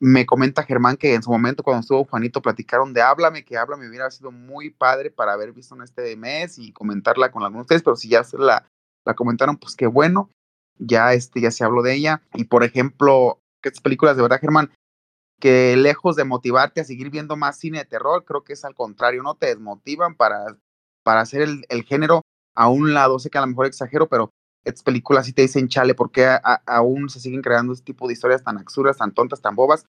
me 0.00 0.26
comenta 0.26 0.62
Germán 0.62 0.96
que 0.96 1.14
en 1.14 1.22
su 1.22 1.30
momento 1.30 1.62
cuando 1.62 1.80
estuvo 1.80 2.04
Juanito 2.04 2.40
platicaron 2.40 2.92
de 2.92 3.02
Háblame, 3.02 3.44
que 3.44 3.56
Háblame 3.56 3.88
hubiera 3.88 4.10
sido 4.10 4.30
muy 4.30 4.70
padre 4.70 5.10
para 5.10 5.32
haber 5.32 5.52
visto 5.52 5.74
en 5.74 5.82
este 5.82 6.16
mes 6.16 6.58
y 6.58 6.72
comentarla 6.72 7.30
con 7.30 7.42
algunos 7.42 7.62
de 7.62 7.74
ustedes, 7.74 7.82
pero 7.82 7.96
si 7.96 8.08
ya 8.08 8.22
se 8.22 8.38
la, 8.38 8.68
la 9.04 9.14
comentaron, 9.14 9.56
pues 9.56 9.74
qué 9.74 9.86
bueno, 9.86 10.30
ya, 10.76 11.12
este, 11.14 11.40
ya 11.40 11.50
se 11.50 11.64
habló 11.64 11.82
de 11.82 11.94
ella. 11.94 12.22
Y 12.34 12.44
por 12.44 12.62
ejemplo, 12.62 13.40
estas 13.62 13.82
películas 13.82 14.16
de 14.16 14.22
verdad, 14.22 14.40
Germán, 14.40 14.70
que 15.40 15.76
lejos 15.76 16.16
de 16.16 16.24
motivarte 16.24 16.80
a 16.80 16.84
seguir 16.84 17.10
viendo 17.10 17.36
más 17.36 17.58
cine 17.58 17.78
de 17.78 17.84
terror, 17.84 18.24
creo 18.24 18.44
que 18.44 18.52
es 18.52 18.64
al 18.64 18.74
contrario, 18.74 19.22
no 19.22 19.34
te 19.34 19.46
desmotivan 19.46 20.14
para, 20.14 20.56
para 21.02 21.20
hacer 21.20 21.42
el, 21.42 21.64
el 21.68 21.82
género 21.82 22.22
a 22.54 22.68
un 22.68 22.94
lado. 22.94 23.18
Sé 23.18 23.30
que 23.30 23.38
a 23.38 23.40
lo 23.40 23.46
mejor 23.48 23.66
exagero, 23.66 24.08
pero 24.08 24.30
estas 24.68 24.82
películas 24.82 25.26
sí 25.26 25.32
te 25.32 25.42
dicen, 25.42 25.68
chale, 25.68 25.94
¿por 25.94 26.10
qué 26.10 26.38
aún 26.66 27.08
se 27.08 27.20
siguen 27.20 27.42
creando 27.42 27.72
este 27.72 27.84
tipo 27.84 28.06
de 28.06 28.12
historias 28.12 28.42
tan 28.42 28.58
absurdas, 28.58 28.98
tan 28.98 29.12
tontas, 29.12 29.40
tan 29.40 29.56
bobas? 29.56 29.86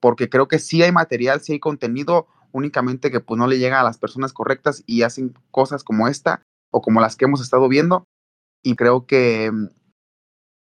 Porque 0.00 0.28
creo 0.28 0.48
que 0.48 0.58
sí 0.58 0.82
hay 0.82 0.92
material, 0.92 1.40
sí 1.40 1.52
hay 1.52 1.60
contenido, 1.60 2.26
únicamente 2.52 3.10
que 3.10 3.20
pues 3.20 3.38
no 3.38 3.46
le 3.46 3.58
llega 3.58 3.80
a 3.80 3.84
las 3.84 3.98
personas 3.98 4.32
correctas 4.32 4.82
y 4.86 5.02
hacen 5.02 5.34
cosas 5.50 5.84
como 5.84 6.08
esta 6.08 6.42
o 6.70 6.80
como 6.80 7.00
las 7.00 7.16
que 7.16 7.24
hemos 7.24 7.40
estado 7.40 7.68
viendo. 7.68 8.04
Y 8.62 8.76
creo 8.76 9.06
que, 9.06 9.50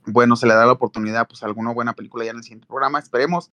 bueno, 0.07 0.37
se 0.37 0.47
le 0.47 0.55
da 0.55 0.67
la 0.67 0.73
oportunidad 0.73 1.27
pues 1.29 1.43
a 1.43 1.47
alguna 1.47 1.73
buena 1.73 1.95
película 1.95 2.25
ya 2.25 2.31
en 2.31 2.39
el 2.39 2.43
siguiente 2.43 2.67
programa, 2.67 2.99
esperemos. 2.99 3.51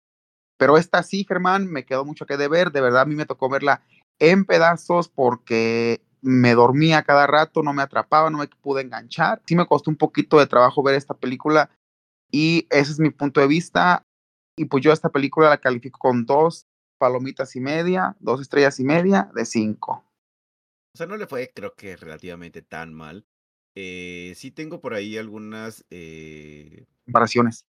Pero 0.57 0.77
esta 0.77 1.03
sí, 1.03 1.25
Germán, 1.27 1.67
me 1.67 1.85
quedó 1.85 2.05
mucho 2.05 2.25
que 2.25 2.37
deber. 2.37 2.71
De 2.71 2.81
verdad, 2.81 3.01
a 3.01 3.05
mí 3.05 3.15
me 3.15 3.25
tocó 3.25 3.49
verla 3.49 3.81
en 4.19 4.45
pedazos 4.45 5.07
porque 5.07 6.01
me 6.21 6.53
dormía 6.53 7.03
cada 7.03 7.27
rato, 7.27 7.63
no 7.63 7.73
me 7.73 7.81
atrapaba, 7.81 8.29
no 8.29 8.39
me 8.39 8.47
pude 8.47 8.81
enganchar. 8.81 9.41
Sí 9.45 9.55
me 9.55 9.65
costó 9.65 9.89
un 9.89 9.97
poquito 9.97 10.39
de 10.39 10.47
trabajo 10.47 10.83
ver 10.83 10.95
esta 10.95 11.13
película 11.13 11.69
y 12.31 12.67
ese 12.69 12.91
es 12.91 12.99
mi 12.99 13.09
punto 13.09 13.41
de 13.41 13.47
vista. 13.47 14.05
Y 14.57 14.65
pues 14.65 14.83
yo 14.83 14.91
esta 14.91 15.09
película 15.09 15.49
la 15.49 15.57
califico 15.57 15.99
con 15.99 16.25
dos 16.25 16.65
palomitas 16.97 17.55
y 17.55 17.61
media, 17.61 18.15
dos 18.19 18.41
estrellas 18.41 18.79
y 18.79 18.83
media 18.83 19.31
de 19.33 19.45
cinco. 19.45 20.03
O 20.93 20.97
sea, 20.97 21.07
no 21.07 21.15
le 21.17 21.27
fue, 21.27 21.51
creo 21.53 21.75
que 21.75 21.95
relativamente 21.95 22.61
tan 22.61 22.93
mal. 22.93 23.25
Eh, 23.75 24.33
sí 24.35 24.51
tengo 24.51 24.81
por 24.81 24.93
ahí 24.93 25.17
algunas... 25.17 25.85
Eh... 25.89 26.85
Comparaciones. 27.05 27.65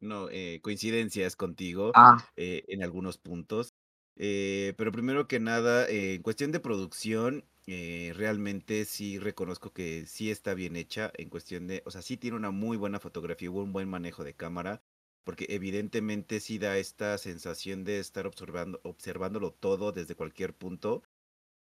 No, 0.00 0.28
eh, 0.30 0.60
coincidencias 0.62 1.36
contigo 1.36 1.92
ah. 1.94 2.24
eh, 2.36 2.64
en 2.68 2.82
algunos 2.82 3.18
puntos. 3.18 3.74
Eh, 4.16 4.74
pero 4.76 4.92
primero 4.92 5.26
que 5.28 5.40
nada, 5.40 5.88
eh, 5.88 6.16
en 6.16 6.22
cuestión 6.22 6.52
de 6.52 6.60
producción, 6.60 7.44
eh, 7.66 8.12
realmente 8.16 8.84
sí 8.84 9.18
reconozco 9.18 9.72
que 9.72 10.06
sí 10.06 10.30
está 10.30 10.54
bien 10.54 10.76
hecha 10.76 11.10
en 11.16 11.28
cuestión 11.28 11.66
de, 11.66 11.82
o 11.86 11.90
sea, 11.90 12.02
sí 12.02 12.16
tiene 12.16 12.36
una 12.36 12.50
muy 12.50 12.76
buena 12.76 13.00
fotografía, 13.00 13.50
un 13.50 13.72
buen 13.72 13.88
manejo 13.88 14.24
de 14.24 14.34
cámara, 14.34 14.82
porque 15.24 15.46
evidentemente 15.50 16.40
sí 16.40 16.58
da 16.58 16.78
esta 16.78 17.16
sensación 17.18 17.84
de 17.84 17.98
estar 17.98 18.26
observando, 18.26 18.80
observándolo 18.84 19.52
todo 19.52 19.92
desde 19.92 20.14
cualquier 20.14 20.54
punto 20.54 21.02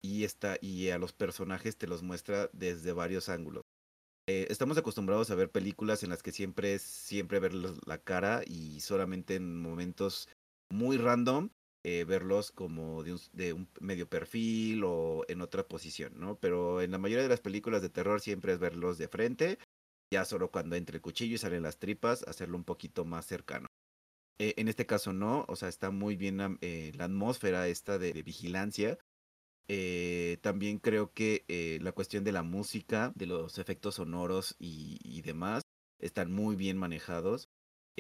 y, 0.01 0.23
está, 0.23 0.57
y 0.61 0.89
a 0.89 0.99
los 0.99 1.13
personajes 1.13 1.77
te 1.77 1.87
los 1.87 2.03
muestra 2.03 2.49
desde 2.53 2.93
varios 2.93 3.29
ángulos. 3.29 3.63
estamos 4.27 4.77
acostumbrados 4.77 5.31
a 5.31 5.35
ver 5.35 5.51
películas 5.51 6.03
en 6.03 6.09
las 6.09 6.23
que 6.23 6.31
siempre 6.31 6.75
es 6.75 6.83
siempre 6.83 7.39
ver 7.39 7.53
la 7.53 7.97
cara 7.97 8.43
y 8.45 8.79
solamente 8.81 9.35
en 9.35 9.59
momentos 9.61 10.29
muy 10.69 10.97
random 10.97 11.49
eh, 11.83 12.03
verlos 12.05 12.51
como 12.51 13.03
de 13.03 13.13
un, 13.13 13.19
de 13.33 13.53
un, 13.53 13.69
medio 13.79 14.09
perfil 14.09 14.83
o 14.83 15.23
en 15.27 15.41
otra 15.41 15.67
posición, 15.67 16.19
¿no? 16.19 16.37
Pero 16.39 16.81
en 16.81 16.91
la 16.91 16.97
mayoría 16.97 17.23
de 17.23 17.29
las 17.29 17.41
películas 17.41 17.81
de 17.81 17.89
terror 17.89 18.21
siempre 18.21 18.53
es 18.53 18.59
verlos 18.59 18.97
de 18.97 19.07
frente, 19.07 19.59
ya 20.11 20.25
solo 20.25 20.51
cuando 20.51 20.75
entre 20.75 20.97
el 20.97 21.01
cuchillo 21.01 21.35
y 21.35 21.37
salen 21.37 21.63
las 21.63 21.79
tripas, 21.79 22.23
hacerlo 22.27 22.57
un 22.57 22.63
poquito 22.63 23.05
más 23.05 23.25
cercano. 23.25 23.67
Eh, 24.39 24.53
en 24.57 24.69
este 24.69 24.85
caso 24.85 25.13
no, 25.13 25.45
o 25.49 25.55
sea, 25.55 25.67
está 25.67 25.91
muy 25.91 26.15
bien 26.15 26.57
eh, 26.61 26.91
la 26.95 27.05
atmósfera 27.05 27.67
esta 27.67 27.97
de, 27.97 28.13
vigilancia. 28.23 28.97
Eh, 29.71 30.39
también 30.41 30.79
creo 30.79 31.13
que 31.13 31.45
eh, 31.47 31.77
la 31.83 31.91
cuestión 31.91 32.23
de 32.23 32.31
la 32.31 32.41
música, 32.41 33.13
de 33.15 33.27
los 33.27 33.59
efectos 33.59 33.95
sonoros 33.95 34.55
y, 34.57 35.21
demás, 35.21 35.61
están 35.99 36.31
muy 36.31 36.55
bien 36.55 36.77
manejados. 36.77 37.49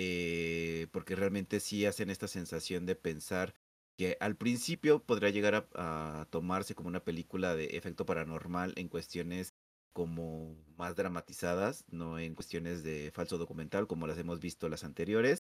Eh, 0.01 0.87
porque 0.91 1.15
realmente 1.15 1.59
sí 1.59 1.85
hacen 1.85 2.09
esta 2.09 2.27
sensación 2.27 2.85
de 2.85 2.95
pensar 2.95 3.53
que 3.99 4.15
al 4.21 4.37
principio 4.37 5.03
podría 5.03 5.29
llegar 5.29 5.67
a, 5.75 6.25
tomarse 6.29 6.73
como 6.73 6.87
una 6.87 7.03
película 7.03 7.53
de 7.53 7.75
efecto 7.75 8.05
paranormal 8.05 8.71
en 8.77 8.87
cuestiones 8.87 9.53
como 9.91 10.55
más 10.77 10.95
dramatizadas, 10.95 11.83
no 11.89 12.17
en 12.17 12.33
cuestiones 12.33 12.81
de 12.81 13.11
falso 13.13 13.37
documental 13.37 13.87
como 13.87 14.07
las 14.07 14.17
hemos 14.17 14.39
visto 14.39 14.69
las 14.69 14.85
anteriores. 14.85 15.39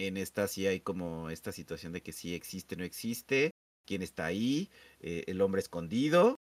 En 0.00 0.16
esta 0.16 0.48
sí 0.48 0.66
hay 0.66 0.80
como 0.80 1.30
esta 1.30 1.52
situación 1.52 1.92
de 1.92 2.02
que 2.02 2.10
sí 2.10 2.34
existe, 2.34 2.74
no 2.74 2.82
existe, 2.82 3.52
quién 3.84 4.02
está 4.02 4.24
ahí, 4.24 4.68
eh, 4.98 5.22
el 5.28 5.40
hombre 5.40 5.60
escondido, 5.60 6.40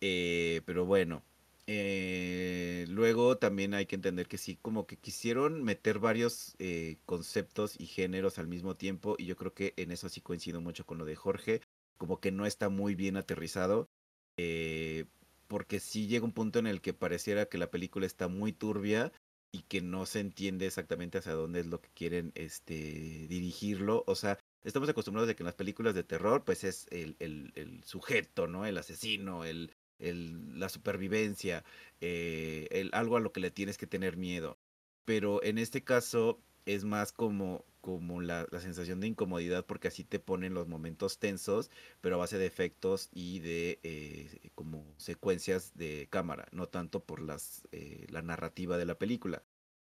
eh, 0.00 0.62
pero 0.64 0.86
bueno, 0.86 1.24
eh, 1.66 2.84
luego 2.88 3.38
también 3.38 3.72
hay 3.72 3.86
que 3.86 3.96
entender 3.96 4.28
que 4.28 4.36
sí, 4.36 4.58
como 4.60 4.86
que 4.86 4.98
quisieron 4.98 5.62
meter 5.62 5.98
varios 5.98 6.54
eh, 6.58 6.98
conceptos 7.06 7.80
y 7.80 7.86
géneros 7.86 8.38
al 8.38 8.48
mismo 8.48 8.76
tiempo 8.76 9.16
y 9.18 9.24
yo 9.26 9.36
creo 9.36 9.54
que 9.54 9.72
en 9.76 9.90
eso 9.90 10.08
sí 10.08 10.20
coincido 10.20 10.60
mucho 10.60 10.84
con 10.84 10.98
lo 10.98 11.06
de 11.06 11.16
Jorge, 11.16 11.62
como 11.96 12.20
que 12.20 12.32
no 12.32 12.44
está 12.44 12.68
muy 12.68 12.94
bien 12.94 13.16
aterrizado, 13.16 13.88
eh, 14.36 15.06
porque 15.48 15.80
sí 15.80 16.06
llega 16.06 16.26
un 16.26 16.32
punto 16.32 16.58
en 16.58 16.66
el 16.66 16.82
que 16.82 16.92
pareciera 16.92 17.46
que 17.46 17.58
la 17.58 17.70
película 17.70 18.04
está 18.06 18.28
muy 18.28 18.52
turbia 18.52 19.12
y 19.50 19.62
que 19.62 19.80
no 19.80 20.04
se 20.04 20.20
entiende 20.20 20.66
exactamente 20.66 21.18
hacia 21.18 21.32
dónde 21.32 21.60
es 21.60 21.66
lo 21.66 21.80
que 21.80 21.88
quieren 21.94 22.32
este, 22.34 23.26
dirigirlo, 23.28 24.04
o 24.06 24.16
sea, 24.16 24.38
estamos 24.64 24.88
acostumbrados 24.88 25.28
de 25.28 25.36
que 25.36 25.44
en 25.44 25.46
las 25.46 25.54
películas 25.54 25.94
de 25.94 26.04
terror 26.04 26.44
pues 26.44 26.64
es 26.64 26.86
el, 26.90 27.16
el, 27.20 27.52
el 27.54 27.84
sujeto, 27.84 28.48
¿no? 28.48 28.66
El 28.66 28.76
asesino, 28.76 29.44
el 29.44 29.72
la 29.98 30.68
supervivencia, 30.68 31.64
eh, 32.00 32.88
algo 32.92 33.16
a 33.16 33.20
lo 33.20 33.32
que 33.32 33.40
le 33.40 33.50
tienes 33.50 33.78
que 33.78 33.86
tener 33.86 34.16
miedo. 34.16 34.58
Pero 35.04 35.42
en 35.42 35.58
este 35.58 35.84
caso 35.84 36.40
es 36.66 36.84
más 36.84 37.12
como, 37.12 37.64
la, 38.22 38.46
sensación 38.60 39.00
de 39.00 39.08
incomodidad 39.08 39.66
porque 39.66 39.88
así 39.88 40.04
te 40.04 40.18
ponen 40.18 40.54
los 40.54 40.66
momentos 40.68 41.18
tensos, 41.18 41.70
pero 42.00 42.16
a 42.16 42.18
base 42.18 42.38
de 42.38 42.46
efectos 42.46 43.08
y 43.12 43.40
de 43.40 43.78
eh, 43.82 44.50
como 44.54 44.94
secuencias 44.96 45.72
de 45.74 46.08
cámara, 46.10 46.48
no 46.52 46.68
tanto 46.68 47.04
por 47.04 47.20
eh, 47.72 48.06
la 48.08 48.22
narrativa 48.22 48.78
de 48.78 48.86
la 48.86 48.98
película. 48.98 49.42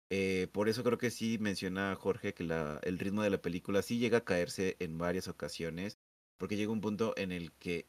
Eh, 0.09 0.47
por 0.51 0.69
eso 0.69 0.83
creo 0.83 0.97
que 0.97 1.11
sí 1.11 1.37
menciona 1.39 1.95
Jorge 1.95 2.33
que 2.33 2.43
el 2.43 2.99
ritmo 2.99 3.23
de 3.23 3.29
la 3.31 3.41
película 3.41 3.81
sí 3.81 3.97
llega 3.97 4.19
a 4.19 4.25
caerse 4.25 4.75
en 4.79 4.97
varias 4.97 5.27
ocasiones, 5.27 5.97
porque 6.37 6.55
llega 6.57 6.71
un 6.71 6.81
punto 6.81 7.13
en 7.17 7.31
el 7.31 7.51
que 7.53 7.87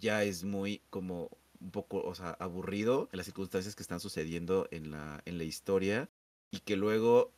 ya 0.00 0.22
es 0.24 0.44
muy 0.44 0.82
como 0.90 1.30
un 1.60 1.70
poco, 1.70 2.02
o 2.02 2.14
sea, 2.14 2.30
aburrido 2.30 3.08
en 3.12 3.18
las 3.18 3.26
circunstancias 3.26 3.74
que 3.74 3.82
están 3.82 4.00
sucediendo 4.00 4.68
en 4.70 4.90
la, 4.90 5.22
en 5.24 5.38
la 5.38 5.44
historia 5.44 6.08
y 6.50 6.60
que 6.60 6.76
luego, 6.76 7.32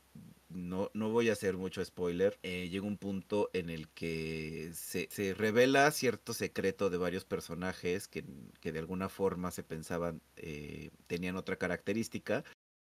no, 0.48 0.90
no 0.94 1.10
voy 1.10 1.30
a 1.30 1.32
hacer 1.32 1.56
mucho 1.56 1.84
spoiler, 1.84 2.38
eh, 2.42 2.68
llega 2.68 2.86
un 2.86 2.98
punto 2.98 3.50
en 3.52 3.70
el 3.70 3.88
que 3.88 4.70
se, 4.74 5.08
se, 5.10 5.34
revela 5.34 5.90
cierto 5.90 6.32
secreto 6.32 6.90
de 6.90 6.98
varios 6.98 7.24
personajes 7.24 8.08
que, 8.08 8.24
que 8.60 8.72
de 8.72 8.78
alguna 8.78 9.08
forma 9.08 9.50
se 9.50 9.62
pensaban 9.62 10.20
eh, 10.36 10.90
tenían 11.06 11.36
otra 11.36 11.56
característica, 11.56 12.44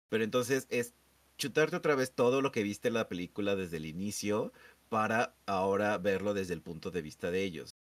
pero 0.09 0.25
entonces 0.25 0.67
es 0.71 0.95
chutarte 1.37 1.77
otra 1.77 1.95
vez 1.95 2.13
todo 2.13 2.43
lo 2.43 2.53
que 2.53 2.63
viste 2.63 2.89
en 2.89 2.95
la 2.95 3.09
película 3.09 3.57
desde 3.57 3.77
el 3.77 3.87
inicio 3.87 4.53
para 4.89 5.35
ahora 5.47 5.99
verlo 5.99 6.35
desde 6.35 6.55
el 6.55 6.63
punto 6.63 6.91
de 6.91 7.03
vista 7.03 7.31
de 7.31 7.45
ellos. 7.45 7.78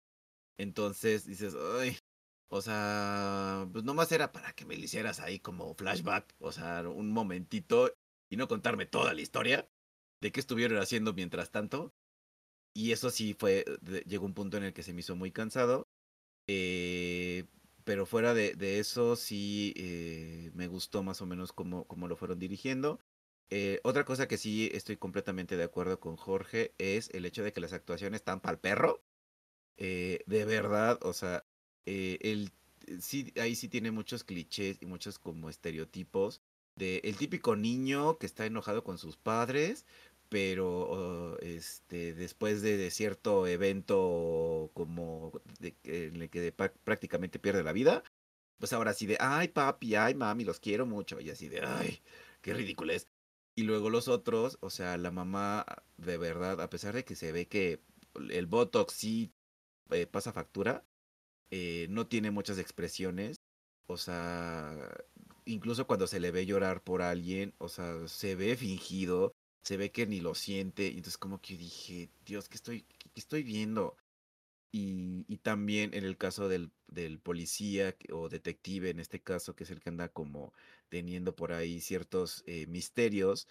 Entonces 0.57 1.25
dices, 1.25 1.55
ay, 1.79 1.97
o 2.50 2.62
sea, 2.62 3.67
pues 3.71 3.83
nomás 3.83 4.12
era 4.12 4.31
para 4.31 4.53
que 4.53 4.65
me 4.65 4.77
lo 4.77 4.83
hicieras 4.83 5.19
ahí 5.19 5.39
como 5.39 5.74
flashback, 5.75 6.33
o 6.39 6.51
sea, 6.51 6.88
un 6.88 7.12
momentito 7.12 7.91
y 8.29 8.38
no 8.38 8.47
contarme 8.47 8.85
toda 8.85 9.13
la 9.13 9.21
historia 9.21 9.69
de 10.21 10.31
qué 10.31 10.39
estuvieron 10.39 10.79
haciendo 10.79 11.13
mientras 11.13 11.51
tanto. 11.51 11.93
Y 12.74 12.91
eso 12.91 13.09
sí 13.09 13.33
fue, 13.33 13.65
llegó 14.05 14.25
un 14.25 14.33
punto 14.33 14.57
en 14.57 14.63
el 14.63 14.74
que 14.74 14.83
se 14.83 14.93
me 14.93 15.00
hizo 15.01 15.15
muy 15.15 15.31
cansado. 15.31 15.88
Eh, 16.47 17.45
pero 17.85 18.05
fuera 18.05 18.33
de, 18.33 18.79
eso 18.79 19.15
sí 19.15 19.74
eh, 19.77 20.51
me 20.55 20.67
gustó 20.67 21.03
más 21.03 21.21
o 21.21 21.25
menos 21.25 21.53
cómo, 21.53 21.85
cómo 21.85 22.07
lo 22.07 22.17
fueron 22.17 22.39
dirigiendo. 22.39 23.00
Eh, 23.51 23.79
otra 23.83 24.05
cosa 24.05 24.27
que 24.27 24.38
sí 24.38 24.69
estoy 24.74 24.97
completamente 24.97 25.55
de 25.55 25.63
acuerdo 25.63 26.00
con 26.00 26.15
Jorge 26.17 26.74
es 26.79 27.09
el 27.13 27.25
hecho 27.25 27.43
de 27.43 27.53
que 27.53 27.62
las 27.62 27.74
actuaciones 27.74 28.21
están 28.21 28.41
para 28.41 28.53
el 28.53 28.59
perro. 29.77 30.24
de 30.25 30.46
verdad, 30.46 31.00
o 31.01 31.13
sea, 31.13 31.46
el, 31.86 32.51
sí, 33.00 33.34
ahí 33.39 33.55
sí 33.55 33.67
tiene 33.67 33.91
muchos 33.91 34.24
clichés 34.24 34.77
y 34.82 34.86
muchos 34.86 35.20
como 35.20 35.50
estereotipos 35.50 36.41
de 36.75 37.01
el 37.03 37.15
típico 37.15 37.55
niño 37.55 38.17
que 38.17 38.25
está 38.25 38.46
enojado 38.46 38.84
con 38.84 38.98
sus 38.98 39.17
padres, 39.17 39.86
pero 40.29 41.38
este 41.39 42.13
después 42.13 42.62
de, 42.62 42.89
cierto 42.91 43.48
evento 43.48 44.72
como 44.74 45.32
en 45.84 46.22
el 46.22 46.29
que 46.29 46.51
prácticamente 46.51 47.39
pierde 47.39 47.63
la 47.63 47.72
vida, 47.72 48.03
pues 48.58 48.74
ahora 48.74 48.94
sí 48.94 49.05
de, 49.05 49.17
ay 49.20 49.50
papi, 49.50 49.96
ay 49.96 50.15
mami, 50.15 50.44
los 50.44 50.60
quiero 50.60 50.86
mucho, 50.86 51.20
y 51.22 51.29
así 51.29 51.48
de, 51.48 51.62
ay, 51.62 52.01
qué 52.41 52.53
ridículo 52.53 52.94
es. 52.94 53.08
Y 53.58 53.63
luego 53.63 53.89
los 53.89 54.10
otros, 54.10 54.58
o 54.60 54.70
sea, 54.70 54.98
la 54.98 55.12
mamá, 55.12 55.65
de 55.98 56.17
verdad, 56.17 56.60
a 56.60 56.70
pesar 56.70 56.94
de 56.94 57.05
que 57.05 57.15
se 57.15 57.32
ve 57.32 57.48
que 57.48 57.79
el 58.29 58.48
Botox 58.48 58.94
sí 58.94 59.32
eh, 59.92 60.08
pasa 60.08 60.34
factura, 60.34 60.86
eh, 61.51 61.88
no 61.89 62.08
tiene 62.08 62.32
muchas 62.32 62.58
expresiones, 62.60 63.38
o 63.88 63.98
sea, 63.98 64.75
incluso 65.46 65.88
cuando 65.88 66.08
se 66.08 66.20
le 66.20 66.32
ve 66.32 66.46
llorar 66.46 66.84
por 66.84 67.01
alguien, 67.01 67.54
o 67.60 67.70
sea, 67.70 68.08
se 68.08 68.36
ve 68.36 68.56
fingido, 68.58 69.34
se 69.62 69.77
ve 69.77 69.92
que 69.92 70.08
ni 70.08 70.20
lo 70.22 70.36
siente, 70.36 70.86
y 70.88 70.98
entonces 70.98 71.18
como 71.18 71.42
que 71.42 71.58
dije, 71.58 72.10
Dios, 72.25 72.50
¿qué 72.50 72.56
estoy, 72.56 72.86
estoy 73.15 73.44
viendo? 73.44 73.98
Y, 74.72 75.25
y, 75.30 75.38
también 75.38 75.94
en 75.94 76.04
el 76.04 76.18
caso 76.18 76.50
del, 76.50 76.72
del, 76.88 77.20
policía 77.20 77.96
o 78.12 78.27
detective, 78.30 78.89
en 78.89 79.00
este 79.00 79.22
caso, 79.22 79.56
que 79.56 79.63
es 79.63 79.72
el 79.72 79.80
que 79.80 79.89
anda 79.89 80.10
como 80.10 80.54
teniendo 80.89 81.36
por 81.36 81.54
ahí 81.54 81.80
ciertos 81.82 82.44
eh, 82.46 82.68
misterios, 82.68 83.48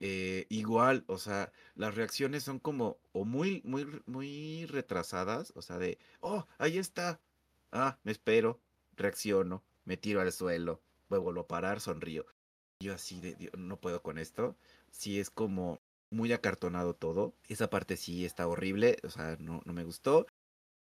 eh, 0.00 0.46
igual, 0.48 1.04
o 1.06 1.18
sea, 1.18 1.52
las 1.74 1.94
reacciones 1.94 2.44
son 2.44 2.58
como 2.58 2.98
o 3.12 3.24
muy, 3.24 3.62
muy, 3.64 3.86
muy 4.06 4.66
retrasadas, 4.66 5.52
o 5.56 5.62
sea, 5.62 5.78
de, 5.78 5.98
oh, 6.20 6.46
ahí 6.58 6.78
está, 6.78 7.20
ah, 7.72 7.98
me 8.04 8.12
espero, 8.12 8.60
reacciono, 8.96 9.62
me 9.84 9.96
tiro 9.96 10.20
al 10.20 10.32
suelo, 10.32 10.80
vuelvo 11.08 11.40
a 11.40 11.48
parar, 11.48 11.80
sonrío. 11.80 12.26
Yo 12.80 12.94
así 12.94 13.20
de, 13.20 13.50
no 13.56 13.80
puedo 13.80 14.02
con 14.02 14.18
esto 14.18 14.56
sí 14.90 15.20
es 15.20 15.30
como 15.30 15.80
muy 16.10 16.32
acartonado 16.32 16.94
todo. 16.94 17.34
Esa 17.48 17.70
parte 17.70 17.96
sí 17.96 18.24
está 18.24 18.46
horrible, 18.48 18.98
o 19.04 19.10
sea, 19.10 19.36
no, 19.38 19.62
no 19.64 19.72
me 19.72 19.84
gustó. 19.84 20.26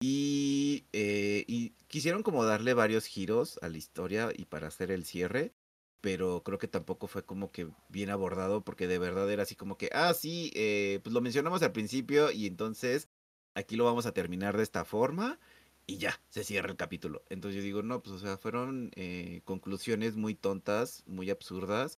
Y, 0.03 0.87
eh, 0.93 1.45
y 1.47 1.71
quisieron 1.89 2.23
como 2.23 2.45
darle 2.45 2.75
varios 2.75 3.07
giros 3.07 3.59
a 3.63 3.69
la 3.69 3.77
historia 3.77 4.31
y 4.35 4.47
para 4.47 4.69
hacer 4.69 4.91
el 4.91 5.05
cierre, 5.05 5.53
pero 6.01 6.43
creo 6.45 6.59
que 6.59 6.69
tampoco 6.69 7.07
fue 7.07 7.25
como 7.25 7.53
que 7.53 7.69
bien 7.89 8.11
abordado 8.11 8.65
porque 8.65 8.87
de 8.87 8.99
verdad 8.99 9.31
era 9.31 9.43
así 9.45 9.55
como 9.57 9.77
que, 9.79 9.91
ah, 9.93 10.15
sí, 10.15 10.51
eh, 10.55 11.01
pues 11.03 11.13
lo 11.13 11.21
mencionamos 11.21 11.63
al 11.63 11.73
principio 11.73 12.31
y 12.31 12.47
entonces 12.47 13.09
aquí 13.55 13.77
lo 13.77 13.85
vamos 13.85 14.07
a 14.07 14.13
terminar 14.13 14.57
de 14.57 14.63
esta 14.63 14.85
forma 14.85 15.39
y 15.87 15.99
ya, 15.99 16.21
se 16.31 16.45
cierra 16.45 16.71
el 16.71 16.77
capítulo. 16.77 17.23
Entonces 17.31 17.57
yo 17.59 17.63
digo, 17.65 17.83
no, 17.83 18.03
pues 18.03 18.15
o 18.17 18.19
sea, 18.19 18.39
fueron 18.39 18.91
eh, 18.97 19.43
conclusiones 19.45 20.17
muy 20.17 20.35
tontas, 20.35 21.03
muy 21.07 21.31
absurdas 21.31 21.99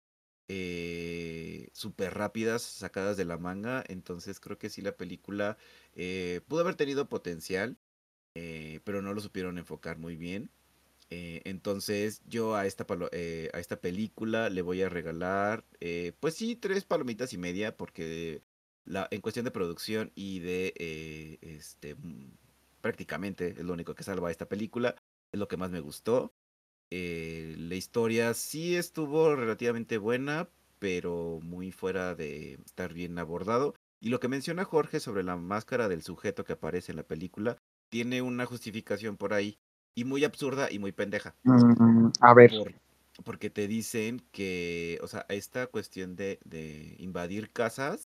eh, 0.54 1.70
súper 1.74 2.14
rápidas, 2.14 2.62
sacadas 2.62 3.16
de 3.18 3.26
la 3.26 3.38
manga. 3.38 3.84
Entonces 3.88 4.40
creo 4.42 4.58
que 4.58 4.70
sí 4.70 4.82
la 4.82 4.98
película 4.98 5.58
eh, 5.94 6.42
pudo 6.48 6.62
haber 6.62 6.76
tenido 6.76 7.08
potencial, 7.08 7.78
eh, 8.36 8.82
pero 8.84 9.02
no 9.02 9.14
lo 9.14 9.22
supieron 9.22 9.58
enfocar 9.58 9.98
muy 9.98 10.18
bien. 10.18 10.52
Eh, 11.12 11.42
entonces 11.46 12.22
yo 12.26 12.56
a 12.56 12.66
esta, 12.66 12.86
a 12.90 13.60
esta 13.60 13.82
película 13.82 14.50
le 14.50 14.62
voy 14.64 14.82
a 14.82 14.90
regalar, 14.90 15.66
pues 16.20 16.36
sí, 16.36 16.56
tres 16.56 16.86
palomitas 16.86 17.34
y 17.34 17.38
media, 17.38 17.78
porque 17.78 18.42
la, 18.86 19.08
en 19.12 19.22
cuestión 19.22 19.46
de 19.46 19.52
producción 19.52 20.12
y 20.16 20.40
de, 20.40 21.38
este, 21.42 21.96
mm, 21.96 22.32
prácticamente 22.82 23.50
es 23.50 23.64
lo 23.64 23.74
único 23.74 23.96
que 23.96 24.04
salva 24.04 24.30
a 24.30 24.32
esta 24.32 24.50
película, 24.50 24.96
es 25.32 25.40
lo 25.40 25.48
que 25.48 25.58
más 25.58 25.72
me 25.72 25.80
gustó. 25.80 26.34
Eh, 26.90 27.56
la 27.58 27.76
historia 27.76 28.34
sí 28.34 28.76
estuvo 28.76 29.34
relativamente 29.36 29.98
buena, 29.98 30.50
pero 30.80 31.40
muy 31.42 31.72
fuera 31.72 32.16
de 32.16 32.56
estar 32.66 32.94
bien 32.94 33.18
abordado. 33.18 33.76
Y 34.02 34.10
lo 34.10 34.20
que 34.20 34.28
menciona 34.28 34.66
Jorge 34.66 35.00
sobre 35.00 35.24
la 35.24 35.38
máscara 35.38 35.88
del 35.88 36.02
sujeto 36.02 36.44
que 36.44 36.54
aparece 36.54 36.92
en 36.92 36.98
la 36.98 37.08
película, 37.08 37.58
tiene 37.90 38.22
una 38.22 38.46
justificación 38.46 39.16
por 39.16 39.34
ahí. 39.34 39.58
Y 39.96 40.06
muy 40.06 40.24
absurda 40.24 40.72
y 40.72 40.80
muy 40.80 40.92
pendeja. 40.92 41.36
Mm, 41.44 42.12
a 42.22 42.34
ver. 42.34 42.76
porque 43.24 43.50
te 43.50 43.68
dicen 43.68 44.22
que, 44.32 45.00
o 45.04 45.08
sea, 45.08 45.26
esta 45.30 45.68
cuestión 45.68 46.16
de, 46.16 46.40
invadir 47.00 47.52
casas 47.52 48.08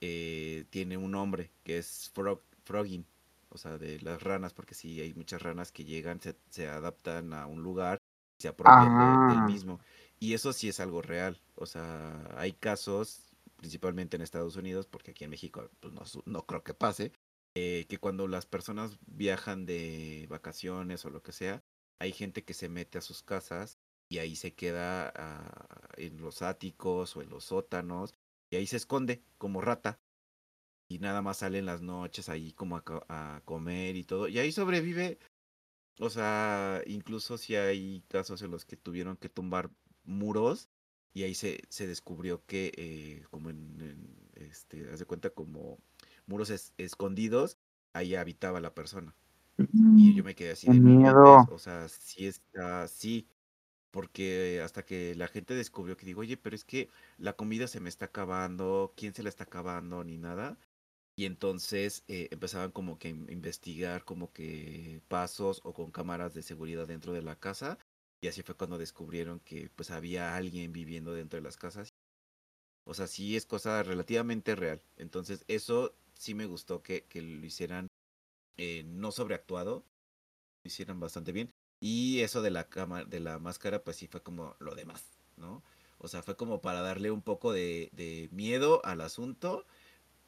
eh, 0.00 0.66
tiene 0.70 0.96
un 0.96 1.12
nombre, 1.12 1.50
que 1.64 1.78
es 1.78 2.10
frog, 2.14 2.42
frogging 2.64 3.06
o 3.50 3.58
sea, 3.58 3.78
de 3.78 4.00
las 4.00 4.22
ranas, 4.22 4.52
porque 4.52 4.74
sí 4.74 5.00
hay 5.00 5.14
muchas 5.14 5.42
ranas 5.42 5.72
que 5.72 5.84
llegan, 5.84 6.20
se, 6.50 6.68
adaptan 6.68 7.32
a 7.32 7.46
un 7.46 7.62
lugar, 7.62 7.98
se 8.38 8.48
apropian 8.48 9.28
del 9.28 9.38
ah. 9.38 9.46
mismo. 9.46 9.80
Y 10.20 10.34
eso 10.34 10.52
sí 10.52 10.68
es 10.68 10.80
algo 10.80 11.02
real. 11.02 11.40
O 11.54 11.66
sea, 11.66 12.28
hay 12.36 12.52
casos, 12.52 13.32
principalmente 13.56 14.16
en 14.16 14.22
Estados 14.22 14.56
Unidos, 14.56 14.86
porque 14.86 15.12
aquí 15.12 15.24
en 15.24 15.30
México 15.30 15.68
pues, 15.80 16.18
no, 16.26 16.42
creo 16.42 16.62
que 16.62 16.74
pase, 16.74 17.12
eh, 17.58 17.86
que 17.88 17.98
cuando 17.98 18.28
las 18.28 18.46
personas 18.46 18.98
viajan 19.06 19.66
de 19.66 20.26
vacaciones 20.28 21.04
o 21.04 21.10
lo 21.10 21.22
que 21.22 21.32
sea, 21.32 21.64
hay 21.98 22.12
gente 22.12 22.44
que 22.44 22.54
se 22.54 22.68
mete 22.68 22.98
a 22.98 23.02
sus 23.02 23.22
casas 23.22 23.78
y 24.08 24.18
ahí 24.18 24.36
se 24.36 24.54
queda 24.54 25.12
ah, 25.16 25.88
en 25.96 26.20
los 26.20 26.42
áticos 26.42 27.16
o 27.16 27.22
en 27.22 27.30
los 27.30 27.44
sótanos 27.44 28.14
y 28.50 28.56
ahí 28.56 28.66
se 28.66 28.76
esconde 28.76 29.22
como 29.38 29.60
rata 29.60 30.00
y 30.88 30.98
nada 31.00 31.20
más 31.20 31.38
sale 31.38 31.58
en 31.58 31.66
las 31.66 31.82
noches 31.82 32.28
ahí 32.28 32.52
como 32.52 32.76
a, 32.76 33.42
comer 33.44 33.96
y 33.96 34.04
todo. 34.04 34.28
Y 34.28 34.38
ahí 34.38 34.52
sobrevive. 34.52 35.18
O 36.00 36.10
sea, 36.10 36.82
incluso 36.86 37.38
si 37.38 37.56
hay 37.56 38.02
casos 38.08 38.42
en 38.42 38.50
los 38.52 38.64
que 38.64 38.76
tuvieron 38.76 39.16
que 39.16 39.28
tumbar 39.28 39.70
muros 40.04 40.68
y 41.12 41.24
ahí 41.24 41.34
se, 41.34 41.60
se 41.68 41.86
descubrió 41.86 42.44
que 42.46 42.72
eh, 42.76 43.24
como 43.30 43.50
en, 43.50 44.16
este, 44.36 44.88
haz 44.90 45.00
de 45.00 45.06
cuenta 45.06 45.30
como 45.30 45.78
muros 46.28 46.72
escondidos, 46.76 47.58
ahí 47.92 48.14
habitaba 48.14 48.60
la 48.60 48.74
persona. 48.74 49.14
Y 49.96 50.14
yo 50.14 50.22
me 50.22 50.36
quedé 50.36 50.52
así 50.52 50.68
de 50.68 50.78
miedo. 50.78 51.46
O 51.50 51.58
sea, 51.58 51.88
sí 51.88 52.26
está, 52.26 52.86
sí, 52.86 53.26
porque 53.90 54.60
hasta 54.62 54.84
que 54.84 55.14
la 55.16 55.28
gente 55.28 55.54
descubrió 55.54 55.96
que 55.96 56.06
digo, 56.06 56.20
oye, 56.20 56.36
pero 56.36 56.54
es 56.54 56.64
que 56.64 56.88
la 57.16 57.34
comida 57.34 57.66
se 57.66 57.80
me 57.80 57.88
está 57.88 58.06
acabando, 58.06 58.92
¿quién 58.96 59.14
se 59.14 59.22
la 59.22 59.28
está 59.28 59.44
acabando? 59.44 60.04
Ni 60.04 60.18
nada. 60.18 60.58
Y 61.16 61.24
entonces 61.24 62.04
eh, 62.08 62.28
empezaban 62.30 62.70
como 62.70 62.98
que 62.98 63.08
a 63.08 63.10
investigar 63.10 64.04
como 64.04 64.32
que 64.32 65.02
pasos 65.08 65.60
o 65.64 65.72
con 65.74 65.90
cámaras 65.90 66.34
de 66.34 66.42
seguridad 66.42 66.86
dentro 66.86 67.12
de 67.12 67.22
la 67.22 67.36
casa. 67.36 67.78
Y 68.20 68.28
así 68.28 68.42
fue 68.42 68.56
cuando 68.56 68.78
descubrieron 68.78 69.40
que 69.40 69.70
pues 69.74 69.90
había 69.90 70.36
alguien 70.36 70.72
viviendo 70.72 71.12
dentro 71.12 71.38
de 71.38 71.42
las 71.42 71.56
casas. 71.56 71.94
O 72.84 72.94
sea, 72.94 73.06
sí 73.06 73.36
es 73.36 73.46
cosa 73.46 73.82
relativamente 73.82 74.54
real. 74.54 74.80
Entonces 74.96 75.44
eso 75.48 75.94
sí 76.18 76.34
me 76.34 76.44
gustó 76.44 76.82
que, 76.82 77.04
que 77.04 77.22
lo 77.22 77.46
hicieran 77.46 77.88
eh, 78.58 78.82
no 78.84 79.12
sobreactuado. 79.12 79.84
Lo 80.64 80.68
hicieran 80.68 81.00
bastante 81.00 81.32
bien. 81.32 81.50
Y 81.80 82.20
eso 82.20 82.42
de 82.42 82.50
la 82.50 82.68
cama, 82.68 83.04
de 83.04 83.20
la 83.20 83.38
máscara, 83.38 83.82
pues 83.84 83.96
sí 83.96 84.08
fue 84.08 84.22
como 84.22 84.56
lo 84.58 84.74
demás, 84.74 85.04
¿no? 85.36 85.62
O 85.98 86.08
sea, 86.08 86.22
fue 86.22 86.36
como 86.36 86.60
para 86.60 86.82
darle 86.82 87.10
un 87.10 87.22
poco 87.22 87.52
de, 87.52 87.90
de 87.92 88.28
miedo 88.32 88.84
al 88.84 89.00
asunto 89.00 89.64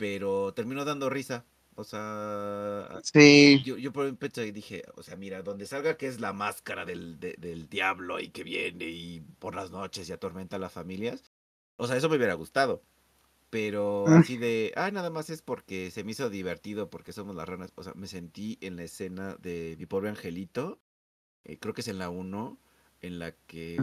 pero 0.01 0.55
terminó 0.55 0.87
dando 0.87 1.11
risa. 1.11 1.45
O 1.75 1.85
sea, 1.85 2.89
sí. 3.03 3.63
yo, 3.65 3.77
yo 3.77 3.93
por 3.93 4.07
un 4.07 4.17
pecho 4.17 4.41
dije, 4.41 4.83
o 4.95 5.03
sea, 5.03 5.17
mira, 5.17 5.43
donde 5.43 5.67
salga 5.67 5.99
que 5.99 6.07
es 6.07 6.21
la 6.21 6.33
máscara 6.33 6.87
del, 6.87 7.21
del 7.21 7.69
diablo 7.69 8.19
y 8.19 8.29
que 8.31 8.43
viene 8.43 8.87
y 8.87 9.21
por 9.39 9.55
las 9.55 9.71
noches 9.71 10.09
y 10.09 10.13
atormenta 10.13 10.57
a 10.57 10.59
las 10.59 10.73
familias. 10.73 11.23
O 11.77 11.87
sea, 11.87 11.99
eso 11.99 12.09
me 12.09 12.17
hubiera 12.17 12.33
gustado. 12.33 12.83
Pero 13.51 14.05
mm. 14.07 14.13
así 14.13 14.37
de, 14.37 14.73
ah, 14.77 14.91
nada 14.91 15.11
más 15.11 15.29
es 15.29 15.43
porque 15.43 15.91
se 15.91 16.05
me 16.05 16.13
hizo 16.13 16.31
divertido 16.31 16.89
porque 16.89 17.13
somos 17.13 17.35
las 17.35 17.49
ranas. 17.49 17.73
O 17.75 17.83
sea, 17.83 17.93
me 17.95 18.07
sentí 18.07 18.59
en 18.61 18.77
la 18.77 18.85
escena 18.85 19.37
de 19.37 19.77
mi 19.79 19.87
pobre 19.87 20.09
angelito, 20.09 20.81
eh, 21.45 21.59
creo 21.59 21.75
que 21.75 21.81
es 21.81 21.89
en 21.89 21.99
la 21.99 22.11
1, 22.11 22.59
en 23.03 23.19
la 23.19 23.33
que 23.33 23.79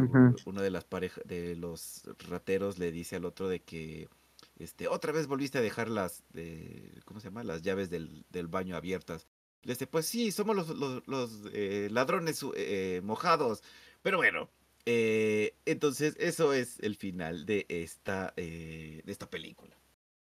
uno 0.46 0.62
de 0.62 0.70
las 0.70 0.86
parejas, 0.86 1.24
de 1.26 1.56
los 1.56 2.04
rateros 2.30 2.78
le 2.78 2.92
dice 2.92 3.16
al 3.16 3.26
otro 3.26 3.50
de 3.50 3.62
que 3.62 4.08
este, 4.58 4.88
otra 4.88 5.12
vez 5.12 5.28
volviste 5.28 5.58
a 5.58 5.62
dejar 5.62 5.90
las, 5.90 6.24
¿cómo 7.06 7.20
se 7.20 7.28
llama? 7.28 7.44
Las 7.44 7.62
llaves 7.62 7.90
del, 7.90 8.26
del 8.30 8.48
baño 8.48 8.76
abiertas. 8.76 9.28
Le 9.64 9.74
dice, 9.74 9.88
pues 9.88 10.06
sí, 10.06 10.32
somos 10.32 10.56
los, 10.56 10.70
los, 10.70 11.08
los 11.08 11.42
eh, 11.54 11.90
ladrones 11.92 12.44
eh, 12.56 13.02
mojados. 13.04 13.64
Pero 14.02 14.18
bueno, 14.18 14.50
Eh, 14.90 15.54
entonces, 15.66 16.16
eso 16.18 16.54
es 16.54 16.80
el 16.80 16.96
final 16.96 17.46
de 17.46 17.66
esta, 17.68 18.34
eh, 18.38 19.02
de 19.04 19.12
esta 19.12 19.30
película. 19.30 19.76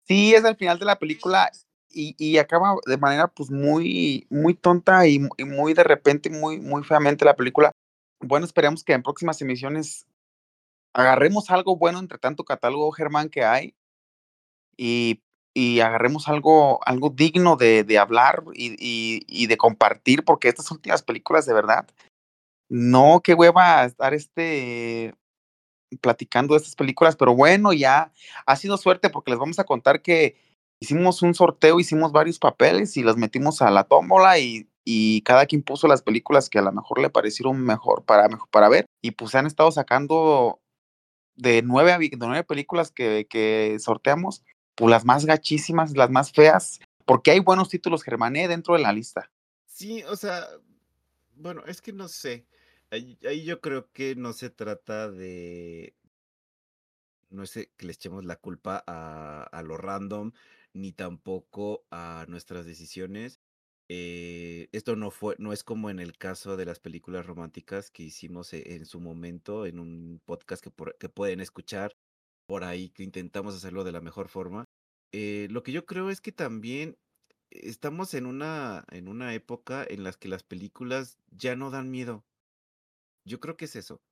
Sí, 0.08 0.34
es 0.34 0.44
el 0.44 0.56
final 0.56 0.80
de 0.80 0.84
la 0.86 0.98
película 0.98 1.52
y, 1.88 2.16
y 2.18 2.38
acaba 2.38 2.74
de 2.84 2.96
manera 2.96 3.28
pues 3.28 3.48
muy, 3.48 4.26
muy 4.28 4.54
tonta 4.54 5.06
y, 5.06 5.20
y, 5.36 5.44
muy 5.44 5.72
de 5.72 5.84
repente, 5.84 6.30
muy, 6.30 6.58
muy 6.58 6.82
feamente 6.82 7.24
la 7.24 7.36
película. 7.36 7.70
Bueno, 8.18 8.44
esperemos 8.44 8.82
que 8.82 8.92
en 8.92 9.04
próximas 9.04 9.40
emisiones 9.40 10.04
agarremos 10.92 11.48
algo 11.50 11.76
bueno 11.76 12.00
entre 12.00 12.18
tanto 12.18 12.42
catálogo, 12.42 12.90
Germán, 12.90 13.28
que 13.28 13.44
hay 13.44 13.72
y, 14.76 15.20
y 15.54 15.78
agarremos 15.78 16.26
algo, 16.26 16.80
algo 16.84 17.10
digno 17.10 17.54
de, 17.54 17.84
de 17.84 17.98
hablar 17.98 18.42
y, 18.52 19.24
y, 19.28 19.46
de 19.46 19.56
compartir, 19.56 20.24
porque 20.24 20.48
estas 20.48 20.72
últimas 20.72 21.04
películas, 21.04 21.46
de 21.46 21.54
verdad, 21.54 21.86
no, 22.68 23.20
qué 23.22 23.34
hueva 23.34 23.84
estar 23.84 24.14
este 24.14 25.14
platicando 26.00 26.54
de 26.54 26.58
estas 26.58 26.74
películas, 26.74 27.16
pero 27.16 27.34
bueno, 27.34 27.72
ya 27.72 28.12
ha 28.44 28.56
sido 28.56 28.76
suerte 28.76 29.08
porque 29.08 29.30
les 29.30 29.38
vamos 29.38 29.58
a 29.58 29.64
contar 29.64 30.02
que 30.02 30.36
hicimos 30.80 31.22
un 31.22 31.34
sorteo, 31.34 31.80
hicimos 31.80 32.12
varios 32.12 32.38
papeles 32.38 32.96
y 32.96 33.02
los 33.02 33.16
metimos 33.16 33.62
a 33.62 33.70
la 33.70 33.84
tómbola 33.84 34.38
y, 34.38 34.68
y 34.84 35.22
cada 35.22 35.46
quien 35.46 35.62
puso 35.62 35.86
las 35.86 36.02
películas 36.02 36.50
que 36.50 36.58
a 36.58 36.62
lo 36.62 36.72
mejor 36.72 37.00
le 37.00 37.08
parecieron 37.08 37.60
mejor 37.60 38.04
para, 38.04 38.28
para 38.50 38.68
ver 38.68 38.86
y 39.00 39.12
pues 39.12 39.30
se 39.30 39.38
han 39.38 39.46
estado 39.46 39.70
sacando 39.70 40.60
de 41.36 41.62
nueve, 41.62 41.96
de 41.98 42.16
nueve 42.26 42.44
películas 42.44 42.90
que, 42.90 43.26
que 43.28 43.76
sorteamos, 43.78 44.42
pues 44.74 44.90
las 44.90 45.04
más 45.04 45.24
gachísimas, 45.24 45.96
las 45.96 46.10
más 46.10 46.32
feas, 46.32 46.80
porque 47.04 47.30
hay 47.30 47.40
buenos 47.40 47.68
títulos 47.68 48.02
Germané 48.02 48.48
dentro 48.48 48.74
de 48.74 48.80
la 48.80 48.92
lista. 48.92 49.30
Sí, 49.66 50.02
o 50.04 50.16
sea, 50.16 50.46
bueno, 51.36 51.62
es 51.66 51.80
que 51.80 51.92
no 51.92 52.08
sé. 52.08 52.46
Ahí, 52.90 53.18
yo 53.44 53.60
creo 53.60 53.90
que 53.92 54.14
no 54.14 54.32
se 54.32 54.50
trata 54.50 55.10
de. 55.10 55.96
No 57.30 57.46
sé 57.46 57.72
que 57.76 57.86
le 57.86 57.92
echemos 57.92 58.24
la 58.24 58.36
culpa 58.36 58.82
a, 58.86 59.42
a 59.44 59.62
lo 59.62 59.76
random, 59.76 60.32
ni 60.72 60.92
tampoco 60.92 61.84
a 61.90 62.24
nuestras 62.28 62.64
decisiones. 62.66 63.40
Eh, 63.88 64.68
esto 64.72 64.96
no 64.96 65.10
fue, 65.10 65.36
no 65.38 65.52
es 65.52 65.62
como 65.62 65.90
en 65.90 66.00
el 66.00 66.16
caso 66.18 66.56
de 66.56 66.64
las 66.64 66.80
películas 66.80 67.26
románticas 67.26 67.90
que 67.90 68.02
hicimos 68.04 68.52
e, 68.52 68.74
en 68.74 68.84
su 68.86 69.00
momento 69.00 69.66
en 69.66 69.78
un 69.78 70.20
podcast 70.24 70.62
que, 70.62 70.72
que 70.98 71.08
pueden 71.08 71.40
escuchar 71.40 71.92
por 72.46 72.64
ahí, 72.64 72.90
que 72.90 73.02
intentamos 73.02 73.54
hacerlo 73.54 73.84
de 73.84 73.92
la 73.92 74.00
mejor 74.00 74.28
forma. 74.28 74.64
Eh, 75.12 75.48
lo 75.50 75.62
que 75.62 75.72
yo 75.72 75.86
creo 75.86 76.10
es 76.10 76.20
que 76.20 76.32
también 76.32 76.96
estamos 77.50 78.14
en 78.14 78.26
una, 78.26 78.84
en 78.90 79.08
una 79.08 79.34
época 79.34 79.84
en 79.88 80.04
la 80.04 80.12
que 80.12 80.28
las 80.28 80.42
películas 80.42 81.18
ya 81.30 81.56
no 81.56 81.70
dan 81.70 81.90
miedo. 81.90 82.24
Yo 83.26 83.40
creo 83.40 83.56
que 83.56 83.66
es 83.66 83.76
eso. 83.76 84.02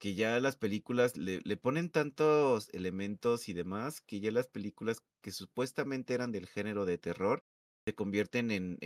Que 0.00 0.14
ya 0.14 0.40
las 0.40 0.56
películas 0.56 1.16
le, 1.16 1.40
le 1.44 1.56
ponen 1.56 1.90
tantos 1.90 2.68
elementos 2.74 3.48
y 3.48 3.54
demás, 3.54 4.00
que 4.02 4.20
ya 4.20 4.32
las 4.32 4.48
películas 4.48 4.98
que 5.22 5.32
supuestamente 5.32 6.14
eran 6.14 6.32
del 6.32 6.46
género 6.48 6.86
de 6.86 6.98
terror, 6.98 7.44
se 7.86 7.94
convierten 7.94 8.50
en, 8.52 8.78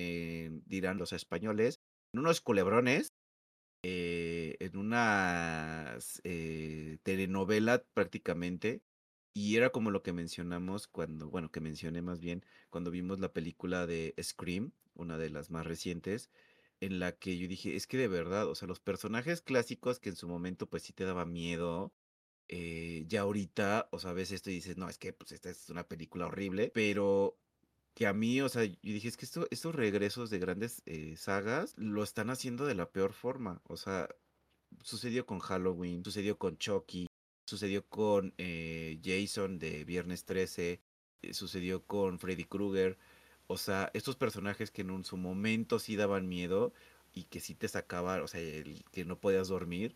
dirán 0.66 0.99
los 0.99 1.12
españoles, 1.14 1.81
en 2.12 2.21
unos 2.21 2.40
culebrones, 2.42 3.12
eh, 3.83 4.57
en 4.61 4.77
una 4.77 5.99
eh, 6.25 6.99
telenovela 7.03 7.85
prácticamente. 7.95 8.83
Y 9.35 9.57
era 9.57 9.71
como 9.71 9.90
lo 9.90 10.03
que 10.03 10.12
mencionamos 10.14 10.88
cuando, 10.88 11.29
bueno, 11.31 11.51
que 11.51 11.61
mencioné 11.61 12.03
más 12.03 12.21
bien 12.21 12.45
cuando 12.71 12.90
vimos 12.90 13.21
la 13.21 13.33
película 13.33 13.87
de 13.87 14.14
Scream, 14.23 14.73
una 14.95 15.19
de 15.19 15.31
las 15.31 15.51
más 15.51 15.66
recientes, 15.66 16.31
en 16.81 16.99
la 17.01 17.12
que 17.12 17.39
yo 17.39 17.49
dije, 17.49 17.77
es 17.77 17.87
que 17.87 17.97
de 17.97 18.09
verdad, 18.09 18.49
o 18.49 18.55
sea, 18.55 18.69
los 18.69 18.81
personajes 18.81 19.43
clásicos 19.43 19.99
que 20.01 20.11
en 20.11 20.17
su 20.17 20.29
momento 20.29 20.69
pues 20.69 20.83
sí 20.85 20.93
te 20.93 21.05
daba 21.05 21.25
miedo, 21.27 21.93
eh, 22.49 23.05
ya 23.09 23.23
ahorita, 23.23 23.89
o 23.93 23.99
sea, 23.99 24.12
ves 24.12 24.31
esto 24.33 24.51
y 24.51 24.55
dices, 24.55 24.77
no, 24.77 24.89
es 24.89 24.99
que 24.99 25.12
pues 25.12 25.33
esta 25.33 25.51
es 25.51 25.71
una 25.71 25.89
película 25.89 26.27
horrible, 26.27 26.71
pero 26.75 27.39
que 27.97 28.07
a 28.07 28.12
mí, 28.12 28.43
o 28.43 28.49
sea, 28.51 28.65
yo 28.65 28.75
dije, 28.83 29.09
es 29.09 29.17
que 29.17 29.25
esto, 29.25 29.49
estos 29.51 29.75
regresos 29.75 30.29
de 30.29 30.39
grandes 30.39 30.83
eh, 30.85 31.17
sagas 31.17 31.73
lo 31.79 32.03
están 32.03 32.29
haciendo 32.29 32.67
de 32.67 32.75
la 32.75 32.91
peor 32.91 33.15
forma. 33.15 33.62
O 33.65 33.79
sea, 33.79 34.09
sucedió 34.83 35.25
con 35.25 35.39
Halloween, 35.39 36.05
sucedió 36.05 36.39
con 36.39 36.59
Chucky, 36.59 37.07
sucedió 37.47 37.89
con 37.89 38.35
eh, 38.37 39.01
Jason 39.03 39.59
de 39.59 39.85
Viernes 39.87 40.27
13, 40.27 40.83
eh, 41.23 41.33
sucedió 41.33 41.87
con 41.87 42.19
Freddy 42.19 42.45
Krueger. 42.45 42.99
O 43.47 43.57
sea, 43.57 43.91
estos 43.95 44.17
personajes 44.17 44.71
que 44.71 44.83
en 44.83 45.05
su 45.05 45.17
momento 45.17 45.79
sí 45.79 45.97
daban 45.97 46.29
miedo 46.29 46.73
y 47.13 47.25
que 47.25 47.41
sí 47.41 47.55
te 47.55 47.69
sacaban, 47.69 48.21
o 48.23 48.29
sea, 48.29 48.41
el, 48.41 48.85
que 48.93 49.05
no 49.05 49.19
podías 49.19 49.49
dormir. 49.49 49.95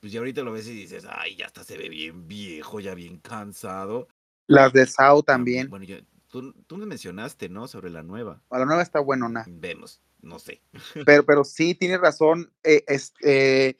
Pues 0.00 0.12
ya 0.12 0.20
ahorita 0.20 0.42
lo 0.42 0.52
ves 0.52 0.68
y 0.68 0.74
dices, 0.74 1.06
ay, 1.08 1.36
ya 1.36 1.46
hasta 1.46 1.64
se 1.64 1.76
ve 1.76 1.88
bien 1.88 2.28
viejo, 2.28 2.80
ya 2.80 2.94
bien 2.94 3.18
cansado. 3.18 4.08
Las 4.46 4.72
de 4.72 4.86
Sao 4.86 5.22
también. 5.22 5.68
Bueno, 5.68 5.84
yo, 5.84 5.96
Tú, 6.28 6.52
tú 6.66 6.76
me 6.76 6.84
mencionaste, 6.84 7.48
¿no? 7.48 7.66
Sobre 7.68 7.90
la 7.90 8.02
nueva. 8.02 8.42
A 8.50 8.58
la 8.58 8.66
nueva 8.66 8.82
está 8.82 9.00
buenona. 9.00 9.46
Vemos, 9.48 10.02
no 10.20 10.38
sé. 10.38 10.60
Pero, 11.06 11.24
pero 11.24 11.42
sí, 11.42 11.74
tienes 11.74 12.00
razón. 12.00 12.52
Eh, 12.62 12.84
es, 12.86 13.14
eh, 13.22 13.78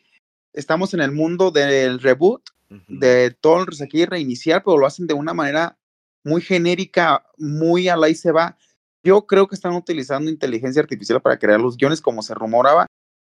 estamos 0.55 0.95
en 0.95 1.01
el 1.01 1.13
mundo 1.13 1.51
del 1.51 2.01
reboot, 2.01 2.49
uh 2.71 2.75
-huh. 2.75 2.99
de 2.99 3.31
todo 3.33 3.67
aquí 3.83 4.07
reiniciar, 4.07 4.63
pero 4.65 4.79
lo 4.79 4.87
hacen 4.87 5.07
de 5.07 5.15
una 5.15 5.35
manera 5.35 5.77
muy 6.25 6.41
genérica, 6.41 7.27
muy 7.37 7.89
a 7.89 7.97
la 7.97 8.09
y 8.09 8.15
se 8.15 8.33
va. 8.33 8.57
Yo 9.05 9.27
creo 9.27 9.47
que 9.47 9.55
están 9.55 9.75
utilizando 9.75 10.31
inteligencia 10.31 10.83
artificial 10.83 11.21
para 11.21 11.39
crear 11.39 11.61
los 11.61 11.77
guiones 11.77 12.01
como 12.01 12.23
se 12.23 12.35
rumoraba, 12.35 12.87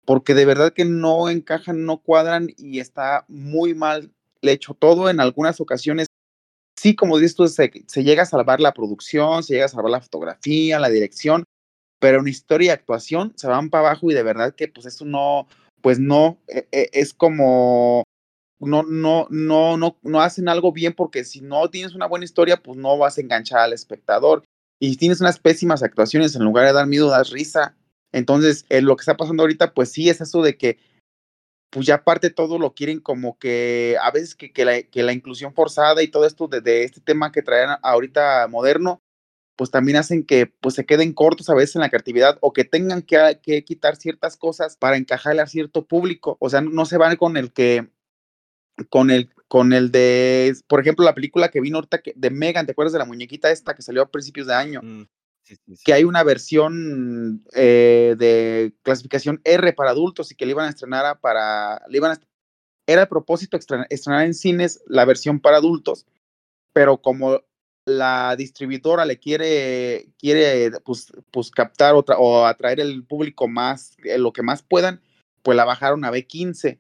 porque 0.06 0.34
de 0.34 0.46
verdad 0.46 0.74
que 0.74 0.86
no 0.86 1.30
encajan, 1.30 1.86
no 1.86 1.98
cuadran 1.98 2.50
y 2.58 2.80
está 2.80 3.26
muy 3.28 3.74
mal 3.74 4.12
hecho 4.42 4.74
todo. 4.74 5.10
En 5.10 5.20
algunas 5.20 5.62
ocasiones 5.62 6.08
sí, 6.82 6.96
como 6.96 7.20
dices 7.20 7.36
tú, 7.36 7.48
se, 7.48 7.70
llega 8.04 8.24
a 8.24 8.26
salvar 8.26 8.60
la 8.60 8.74
producción, 8.74 9.44
se 9.44 9.54
llega 9.54 9.66
a 9.66 9.70
salvar 9.70 9.92
la 9.92 10.02
fotografía, 10.02 10.80
la 10.80 10.90
dirección, 10.90 11.44
pero 12.00 12.22
en 12.22 12.28
historia 12.28 12.68
y 12.68 12.70
actuación 12.70 13.34
se 13.36 13.48
van 13.48 13.70
para 13.70 13.90
abajo 13.90 14.10
y 14.10 14.16
de 14.16 14.24
verdad 14.24 14.56
que 14.56 14.68
pues 14.68 14.88
eso 14.88 15.06
no, 15.06 15.48
pues 15.82 16.00
no, 16.00 16.40
eh, 16.48 16.68
eh, 16.72 16.90
es 16.94 17.14
como, 17.14 18.04
no, 18.60 18.82
no, 18.82 19.28
no, 19.30 19.78
no, 19.78 20.00
no 20.02 20.22
hacen 20.22 20.50
algo 20.50 20.72
bien 20.72 20.94
porque 20.94 21.24
si 21.24 21.42
no 21.42 21.70
tienes 21.70 21.94
una 21.94 22.08
buena 22.08 22.26
historia, 22.26 22.58
pues 22.58 22.80
no 22.80 22.98
vas 22.98 23.20
a 23.20 23.22
enganchar 23.22 23.60
al 23.60 23.74
espectador. 23.74 24.44
Y 24.84 24.98
tienes 24.98 25.22
unas 25.22 25.38
pésimas 25.38 25.84
actuaciones, 25.84 26.36
en 26.36 26.44
lugar 26.44 26.66
de 26.66 26.74
dar 26.74 26.88
miedo, 26.88 27.12
das 27.12 27.30
risa. 27.30 27.78
Entonces, 28.12 28.66
eh, 28.70 28.82
lo 28.82 28.96
que 28.96 29.02
está 29.02 29.16
pasando 29.16 29.44
ahorita, 29.44 29.76
pues 29.76 29.92
sí, 29.92 30.10
es 30.10 30.22
eso 30.22 30.42
de 30.42 30.58
que 30.58 30.80
pues 31.70 31.86
ya 31.86 31.96
aparte 31.96 32.32
todo 32.32 32.58
lo 32.58 32.74
quieren 32.74 33.00
como 33.00 33.38
que 33.38 33.96
a 34.02 34.12
veces 34.12 34.36
que, 34.36 34.52
que, 34.52 34.66
la, 34.66 35.14
inclusión 35.14 35.54
forzada 35.54 36.02
y 36.02 36.10
todo 36.10 36.26
esto 36.26 36.48
de, 36.48 36.84
este 36.84 37.00
tema 37.00 37.32
que 37.32 37.44
traen 37.44 37.70
ahorita 37.84 38.48
moderno, 38.50 39.02
pues 39.56 39.70
también 39.70 39.98
hacen 39.98 40.26
que 40.26 40.48
pues 40.48 40.74
se 40.74 40.86
queden 40.86 41.14
cortos 41.14 41.50
a 41.50 41.56
veces 41.56 41.76
en 41.76 41.82
la 41.82 41.90
creatividad 41.90 42.40
o 42.42 42.52
que 42.52 42.66
tengan 42.66 43.04
que, 43.04 43.64
quitar 43.64 43.96
ciertas 43.96 44.36
cosas 44.36 44.78
para 44.78 44.98
encajarle 44.98 45.44
a 45.44 45.48
cierto 45.48 45.86
público. 45.86 46.38
O 46.40 46.50
sea, 46.50 46.62
no 46.62 46.86
se 46.86 46.98
van 46.98 47.16
con 47.18 47.38
el 47.38 47.54
que, 47.54 47.88
con 48.90 49.12
el, 49.12 49.30
con 49.52 49.74
el 49.74 49.92
de, 49.92 50.56
por 50.66 50.80
ejemplo, 50.80 51.04
la 51.04 51.14
película 51.14 51.50
que 51.50 51.60
vino 51.60 51.76
ahorita 51.76 52.02
que, 52.02 52.14
de 52.16 52.30
Megan, 52.30 52.66
¿te 52.66 52.72
acuerdas 52.72 52.94
de 52.94 53.00
la 53.00 53.06
muñequita 53.06 53.52
esta 53.52 53.76
que 53.76 53.82
salió 53.82 54.02
a 54.02 54.10
principios 54.10 54.48
de 54.48 54.54
año? 54.54 54.80
Mm. 54.82 55.10
Sí, 55.44 55.56
sí, 55.58 55.76
sí. 55.76 55.84
que 55.84 55.92
hay 55.92 56.06
una 56.06 56.24
versión 56.24 57.44
eh, 57.54 58.16
de 58.18 58.74
clasificación 58.82 59.42
R 59.44 59.74
para 59.74 59.90
adultos 59.90 60.32
y 60.32 60.36
que 60.36 60.46
le 60.46 60.52
iban 60.52 60.68
a 60.68 60.70
estrenar 60.70 61.06
a 61.06 61.20
para, 61.20 61.82
le 61.90 61.98
iban 61.98 62.14
a, 62.14 62.22
era 62.88 63.02
el 63.02 63.08
propósito 63.10 63.58
estrenar, 63.58 63.88
estrenar 63.90 64.24
en 64.24 64.36
cines 64.36 64.82
la 64.88 65.04
versión 65.04 65.42
para 65.42 65.58
adultos, 65.58 66.06
pero 66.72 67.02
como 67.02 67.42
la 67.86 68.38
distribuidora 68.38 69.04
le 69.04 69.20
quiere, 69.20 70.14
quiere 70.18 70.72
pues, 70.86 71.12
pues 71.30 71.52
captar 71.52 71.96
otra, 71.96 72.18
o 72.20 72.46
atraer 72.46 72.80
el 72.80 73.04
público 73.04 73.50
más, 73.50 73.98
eh, 74.06 74.18
lo 74.18 74.32
que 74.32 74.44
más 74.44 74.64
puedan, 74.64 75.02
pues 75.44 75.58
la 75.58 75.66
bajaron 75.66 76.06
a 76.06 76.12
B15. 76.12 76.80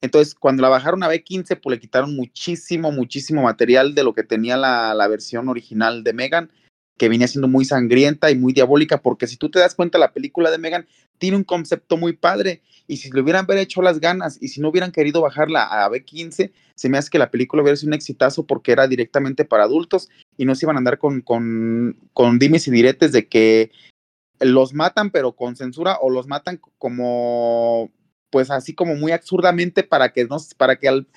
Entonces, 0.00 0.34
cuando 0.34 0.62
la 0.62 0.68
bajaron 0.68 1.02
a 1.02 1.08
B15, 1.08 1.60
pues 1.60 1.76
le 1.76 1.80
quitaron 1.80 2.14
muchísimo, 2.14 2.92
muchísimo 2.92 3.42
material 3.42 3.94
de 3.94 4.04
lo 4.04 4.14
que 4.14 4.22
tenía 4.22 4.56
la, 4.56 4.94
la 4.94 5.08
versión 5.08 5.48
original 5.48 6.04
de 6.04 6.12
Megan 6.12 6.50
que 6.98 7.08
venía 7.08 7.28
siendo 7.28 7.48
muy 7.48 7.64
sangrienta 7.64 8.30
y 8.30 8.36
muy 8.36 8.52
diabólica, 8.52 9.00
porque 9.00 9.26
si 9.26 9.36
tú 9.36 9.48
te 9.48 9.60
das 9.60 9.74
cuenta, 9.74 9.98
la 9.98 10.12
película 10.12 10.50
de 10.50 10.58
Megan 10.58 10.86
tiene 11.18 11.36
un 11.36 11.44
concepto 11.44 11.96
muy 11.96 12.12
padre, 12.12 12.60
y 12.86 12.98
si 12.98 13.10
le 13.10 13.20
hubieran 13.20 13.44
haber 13.44 13.58
hecho 13.58 13.80
las 13.80 14.00
ganas, 14.00 14.36
y 14.42 14.48
si 14.48 14.60
no 14.60 14.68
hubieran 14.68 14.92
querido 14.92 15.22
bajarla 15.22 15.62
a 15.64 15.88
B15, 15.88 16.50
se 16.74 16.88
me 16.88 16.98
hace 16.98 17.10
que 17.10 17.18
la 17.18 17.30
película 17.30 17.62
hubiera 17.62 17.76
sido 17.76 17.90
un 17.90 17.94
exitazo 17.94 18.46
porque 18.46 18.72
era 18.72 18.88
directamente 18.88 19.44
para 19.44 19.64
adultos, 19.64 20.10
y 20.36 20.44
no 20.44 20.54
se 20.54 20.66
iban 20.66 20.76
a 20.76 20.78
andar 20.78 20.98
con, 20.98 21.20
con, 21.20 21.96
con 22.12 22.38
dimes 22.38 22.66
y 22.66 22.72
diretes 22.72 23.12
de 23.12 23.28
que 23.28 23.70
los 24.40 24.74
matan, 24.74 25.10
pero 25.10 25.32
con 25.32 25.56
censura, 25.56 25.98
o 26.00 26.10
los 26.10 26.26
matan 26.26 26.60
como, 26.78 27.90
pues 28.30 28.50
así 28.50 28.74
como 28.74 28.94
muy 28.94 29.12
absurdamente 29.12 29.82
para 29.82 30.12
que 30.12 30.24
no, 30.24 30.36
para 30.56 30.76
que 30.76 30.88
al, 30.88 31.08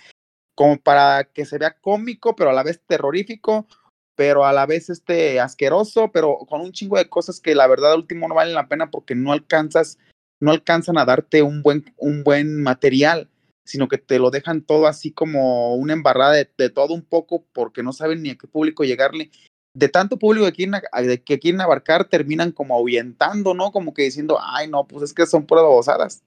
como 0.55 0.77
para 0.79 1.25
que 1.25 1.45
se 1.45 1.57
vea 1.57 1.77
cómico, 1.79 2.35
pero 2.35 2.49
a 2.49 2.53
la 2.53 2.63
vez 2.63 2.81
terrorífico, 2.85 3.67
pero 4.15 4.45
a 4.45 4.53
la 4.53 4.65
vez 4.65 4.89
este 4.89 5.39
asqueroso, 5.39 6.11
pero 6.11 6.37
con 6.47 6.61
un 6.61 6.71
chingo 6.71 6.97
de 6.97 7.09
cosas 7.09 7.39
que 7.39 7.55
la 7.55 7.67
verdad 7.67 7.95
último 7.95 8.27
no 8.27 8.35
valen 8.35 8.53
la 8.53 8.67
pena 8.67 8.91
porque 8.91 9.15
no 9.15 9.31
alcanzas, 9.31 9.97
no 10.39 10.51
alcanzan 10.51 10.97
a 10.97 11.05
darte 11.05 11.41
un 11.41 11.63
buen, 11.63 11.93
un 11.97 12.23
buen 12.23 12.61
material. 12.61 13.29
sino 13.63 13.87
que 13.87 13.97
te 13.97 14.19
lo 14.19 14.31
dejan 14.31 14.63
todo 14.63 14.87
así 14.87 15.11
como 15.11 15.75
una 15.75 15.93
embarrada 15.93 16.33
de, 16.33 16.69
todo 16.69 16.93
un 16.93 17.03
poco 17.03 17.45
porque 17.53 17.83
no 17.83 17.93
saben 17.93 18.21
ni 18.21 18.31
a 18.31 18.35
qué 18.35 18.47
público 18.47 18.83
llegarle 18.83 19.31
de 19.73 19.87
tanto 19.87 20.17
público 20.17 20.45
que 20.47 20.51
quieren, 20.51 20.81
que 21.25 21.39
quieren 21.39 21.61
abarcar, 21.61 22.05
terminan 22.05 22.51
como 22.51 22.75
ahuyentando, 22.75 23.53
¿no? 23.53 23.71
Como 23.71 23.93
que 23.93 24.03
diciendo, 24.03 24.37
ay, 24.41 24.67
no, 24.67 24.85
pues 24.85 25.03
es 25.03 25.13
que 25.13 25.25
son 25.25 25.45
puras 25.45 25.63
babosadas. 25.63 26.23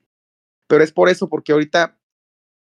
Pero 0.67 0.83
es 0.83 0.93
por 0.93 1.09
eso, 1.09 1.29
porque 1.29 1.53
ahorita 1.53 1.97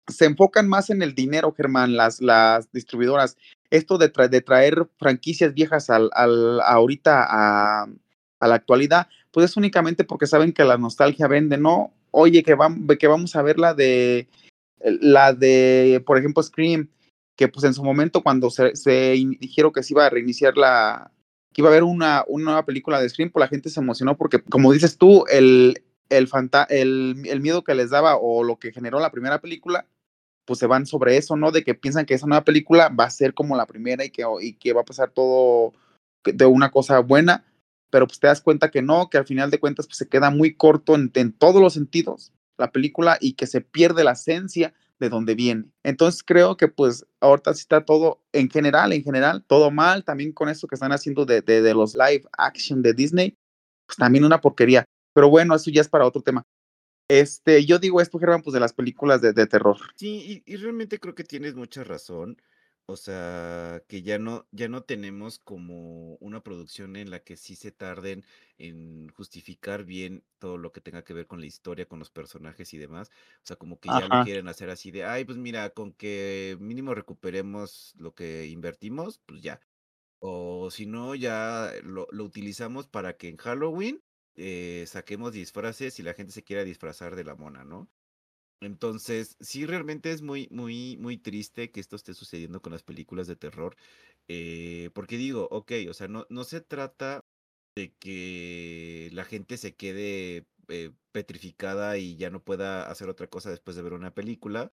se 0.07 0.25
enfocan 0.25 0.67
más 0.67 0.89
en 0.89 1.01
el 1.01 1.13
dinero, 1.13 1.53
Germán, 1.53 1.95
las, 1.95 2.21
las 2.21 2.71
distribuidoras. 2.71 3.37
Esto 3.69 3.97
de, 3.97 4.11
de 4.29 4.41
traer 4.41 4.87
franquicias 4.97 5.53
viejas 5.53 5.89
al, 5.89 6.09
al 6.13 6.61
ahorita 6.61 7.25
a, 7.27 7.87
a, 8.39 8.47
la 8.47 8.55
actualidad, 8.55 9.07
pues 9.31 9.49
es 9.49 9.57
únicamente 9.57 10.03
porque 10.05 10.27
saben 10.27 10.53
que 10.53 10.63
la 10.63 10.77
nostalgia 10.77 11.27
vende, 11.27 11.57
¿no? 11.57 11.93
Oye, 12.11 12.43
que, 12.43 12.55
que 12.97 13.07
vamos 13.07 13.35
a 13.35 13.41
ver 13.41 13.59
la 13.59 13.73
de, 13.73 14.27
la 14.79 15.33
de, 15.33 16.01
por 16.05 16.17
ejemplo, 16.17 16.41
Scream, 16.41 16.89
que 17.35 17.47
pues 17.49 17.65
en 17.65 17.73
su 17.73 17.83
momento 17.83 18.23
cuando 18.23 18.49
se, 18.49 18.75
se, 18.75 19.11
dijeron 19.39 19.73
que 19.73 19.83
se 19.83 19.93
iba 19.93 20.05
a 20.05 20.09
reiniciar 20.09 20.57
la, 20.57 21.11
que 21.53 21.61
iba 21.61 21.69
a 21.69 21.71
haber 21.71 21.83
una, 21.83 22.23
una 22.27 22.45
nueva 22.45 22.65
película 22.65 23.01
de 23.01 23.09
Scream, 23.09 23.29
pues 23.29 23.41
la 23.41 23.49
gente 23.49 23.69
se 23.69 23.81
emocionó 23.81 24.15
porque, 24.15 24.41
como 24.41 24.71
dices 24.71 24.97
tú, 24.97 25.25
el, 25.29 25.83
el, 26.09 26.29
el, 26.69 27.23
el 27.25 27.41
miedo 27.41 27.63
que 27.63 27.75
les 27.75 27.89
daba 27.89 28.17
o 28.17 28.43
lo 28.43 28.57
que 28.57 28.71
generó 28.71 28.99
la 28.99 29.11
primera 29.11 29.39
película, 29.41 29.85
pues 30.47 30.59
se 30.59 30.67
van 30.67 30.85
sobre 30.85 31.17
eso, 31.17 31.35
¿no? 31.35 31.51
De 31.51 31.63
que 31.63 31.75
piensan 31.75 32.05
que 32.05 32.13
esa 32.13 32.25
nueva 32.25 32.45
película 32.45 32.89
va 32.89 33.03
a 33.03 33.09
ser 33.09 33.33
como 33.33 33.55
la 33.57 33.65
primera 33.67 34.05
y 34.05 34.09
que, 34.09 34.23
y 34.41 34.53
que 34.53 34.73
va 34.73 34.81
a 34.81 34.85
pasar 34.85 35.11
todo 35.11 35.73
de 36.23 36.45
una 36.45 36.71
cosa 36.71 36.99
buena, 36.99 37.45
pero 37.89 38.07
pues 38.07 38.19
te 38.19 38.27
das 38.27 38.41
cuenta 38.41 38.71
que 38.71 38.81
no, 38.81 39.09
que 39.09 39.17
al 39.17 39.25
final 39.25 39.51
de 39.51 39.59
cuentas 39.59 39.87
pues 39.87 39.97
se 39.97 40.07
queda 40.07 40.29
muy 40.29 40.55
corto 40.55 40.95
en, 40.95 41.33
todos 41.33 41.61
los 41.61 41.73
sentidos 41.73 42.33
la 42.57 42.71
película 42.71 43.17
y 43.21 43.33
que 43.33 43.45
se 43.45 43.61
pierde 43.61 44.03
la 44.03 44.13
esencia 44.13 44.73
de 44.99 45.09
dónde 45.09 45.35
viene. 45.35 45.65
Entonces 45.83 46.23
creo 46.23 46.57
que 46.57 46.67
pues 46.67 47.05
ahorita 47.19 47.53
sí 47.53 47.61
está 47.61 47.85
todo 47.85 48.23
en 48.31 48.49
general, 48.49 48.93
en 48.93 49.03
general, 49.03 49.43
todo 49.45 49.69
mal, 49.69 50.03
también 50.03 50.31
con 50.31 50.49
esto 50.49 50.67
que 50.67 50.75
están 50.75 50.91
haciendo 50.91 51.25
de, 51.25 51.41
de, 51.41 51.61
de 51.61 51.73
los 51.75 51.93
live 51.93 52.23
action 52.35 52.81
de 52.81 52.93
Disney, 52.93 53.35
pues 53.85 53.97
también 53.97 54.25
una 54.25 54.41
porquería. 54.41 54.85
Pero 55.17 55.31
bueno, 55.31 55.55
eso 55.55 55.71
ya 55.71 55.81
es 55.81 55.89
para 55.89 56.05
otro 56.05 56.21
tema. 56.21 56.45
Este, 57.09 57.65
yo 57.65 57.79
digo 57.79 58.01
esto, 58.01 58.19
Germán, 58.19 58.43
pues 58.43 58.53
de 58.53 58.59
las 58.59 58.73
películas 58.73 59.19
de, 59.19 59.33
de 59.33 59.47
terror. 59.47 59.75
Sí, 59.95 60.43
y, 60.45 60.53
y, 60.53 60.57
realmente 60.57 60.99
creo 60.99 61.15
que 61.15 61.23
tienes 61.23 61.55
mucha 61.55 61.83
razón. 61.83 62.39
O 62.85 62.95
sea, 62.97 63.81
que 63.87 64.03
ya 64.03 64.19
no, 64.19 64.45
ya 64.51 64.67
no 64.67 64.83
tenemos 64.83 65.39
como 65.39 66.17
una 66.17 66.43
producción 66.43 66.95
en 66.95 67.09
la 67.09 67.21
que 67.21 67.35
sí 67.35 67.55
se 67.55 67.71
tarden 67.71 68.25
en 68.59 69.09
justificar 69.09 69.85
bien 69.85 70.23
todo 70.37 70.59
lo 70.59 70.71
que 70.71 70.81
tenga 70.81 71.03
que 71.03 71.15
ver 71.15 71.25
con 71.25 71.39
la 71.39 71.47
historia, 71.47 71.87
con 71.87 71.97
los 71.97 72.11
personajes 72.11 72.71
y 72.75 72.77
demás. 72.77 73.09
O 73.37 73.47
sea, 73.47 73.55
como 73.55 73.79
que 73.79 73.89
ya 73.89 74.07
lo 74.07 74.23
quieren 74.23 74.47
hacer 74.47 74.69
así 74.69 74.91
de, 74.91 75.03
ay, 75.03 75.25
pues 75.25 75.39
mira, 75.39 75.71
con 75.71 75.93
que 75.93 76.57
mínimo 76.59 76.93
recuperemos 76.93 77.95
lo 77.97 78.13
que 78.13 78.45
invertimos, 78.45 79.19
pues 79.25 79.41
ya. 79.41 79.61
O 80.19 80.69
si 80.69 80.85
no, 80.85 81.15
ya 81.15 81.71
lo, 81.81 82.07
lo 82.11 82.23
utilizamos 82.23 82.85
para 82.85 83.17
que 83.17 83.29
en 83.29 83.37
Halloween 83.37 84.03
eh, 84.37 84.85
saquemos 84.87 85.33
disfraces 85.33 85.99
y 85.99 86.03
la 86.03 86.13
gente 86.13 86.31
se 86.33 86.43
quiera 86.43 86.63
disfrazar 86.63 87.15
de 87.15 87.23
la 87.25 87.35
mona, 87.35 87.65
¿no? 87.65 87.89
Entonces, 88.61 89.35
sí, 89.39 89.65
realmente 89.67 90.11
es 90.11 90.21
muy, 90.23 90.47
muy, 90.51 90.97
muy 90.99 91.17
triste 91.17 91.71
que 91.71 91.79
esto 91.79 91.95
esté 91.95 92.13
sucediendo 92.15 92.61
con 92.61 92.73
las 92.73 92.83
películas 92.83 93.27
de 93.27 93.35
terror. 93.35 93.75
eh, 94.29 94.91
porque 94.93 95.17
digo, 95.17 95.47
ok, 95.51 95.71
o 95.89 95.93
sea, 95.93 96.07
no, 96.07 96.25
no 96.29 96.43
se 96.45 96.61
trata 96.61 97.21
de 97.75 97.93
que 97.99 99.09
la 99.13 99.25
gente 99.25 99.57
se 99.57 99.75
quede 99.75 100.47
eh, 100.69 100.91
petrificada 101.13 101.97
y 101.97 102.17
ya 102.17 102.29
no 102.31 102.43
pueda 102.43 102.89
hacer 102.91 103.09
otra 103.09 103.27
cosa 103.27 103.49
después 103.51 103.75
de 103.77 103.83
ver 103.83 103.93
una 103.93 104.13
película. 104.13 104.71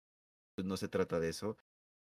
Pues 0.56 0.66
no 0.66 0.76
se 0.76 0.88
trata 0.88 1.20
de 1.20 1.30
eso. 1.30 1.56